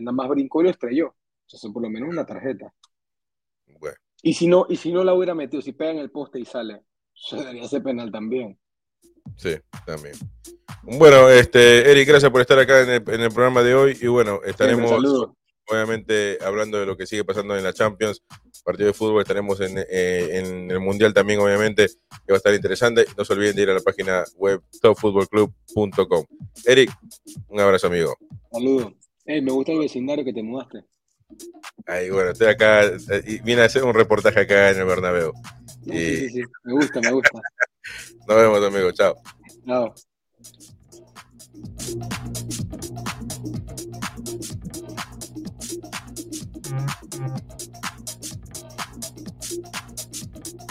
[0.00, 1.14] nada más brincó y lo estrelló.
[1.46, 2.72] Entonces, por lo menos una tarjeta.
[4.22, 6.44] Y si no, y si no la hubiera metido, si pega en el poste y
[6.44, 6.82] sale,
[7.14, 8.58] se debería ser penal también.
[9.36, 9.56] Sí,
[9.86, 10.14] también.
[10.82, 13.98] Bueno, este, Eric, gracias por estar acá en el, programa de hoy.
[14.00, 14.90] Y bueno, estaremos
[15.68, 18.22] obviamente hablando de lo que sigue pasando en la Champions,
[18.64, 23.06] partido de fútbol, estaremos en, eh, el Mundial también, obviamente, que va a estar interesante.
[23.16, 26.24] No se olviden de ir a la página web topfootballclub.com.
[26.64, 26.90] Eric,
[27.48, 28.16] un abrazo, amigo.
[28.52, 28.92] Saludos.
[29.26, 30.84] me gusta el vecindario que te mudaste.
[31.86, 32.82] Ay, bueno, estoy acá
[33.26, 35.32] y vine a hacer un reportaje acá en el Bernabéu.
[35.84, 37.30] Sí, sí, me gusta, me gusta.
[38.28, 38.92] Nos vemos, amigo.
[38.92, 39.16] Chao.
[39.66, 39.94] Chao.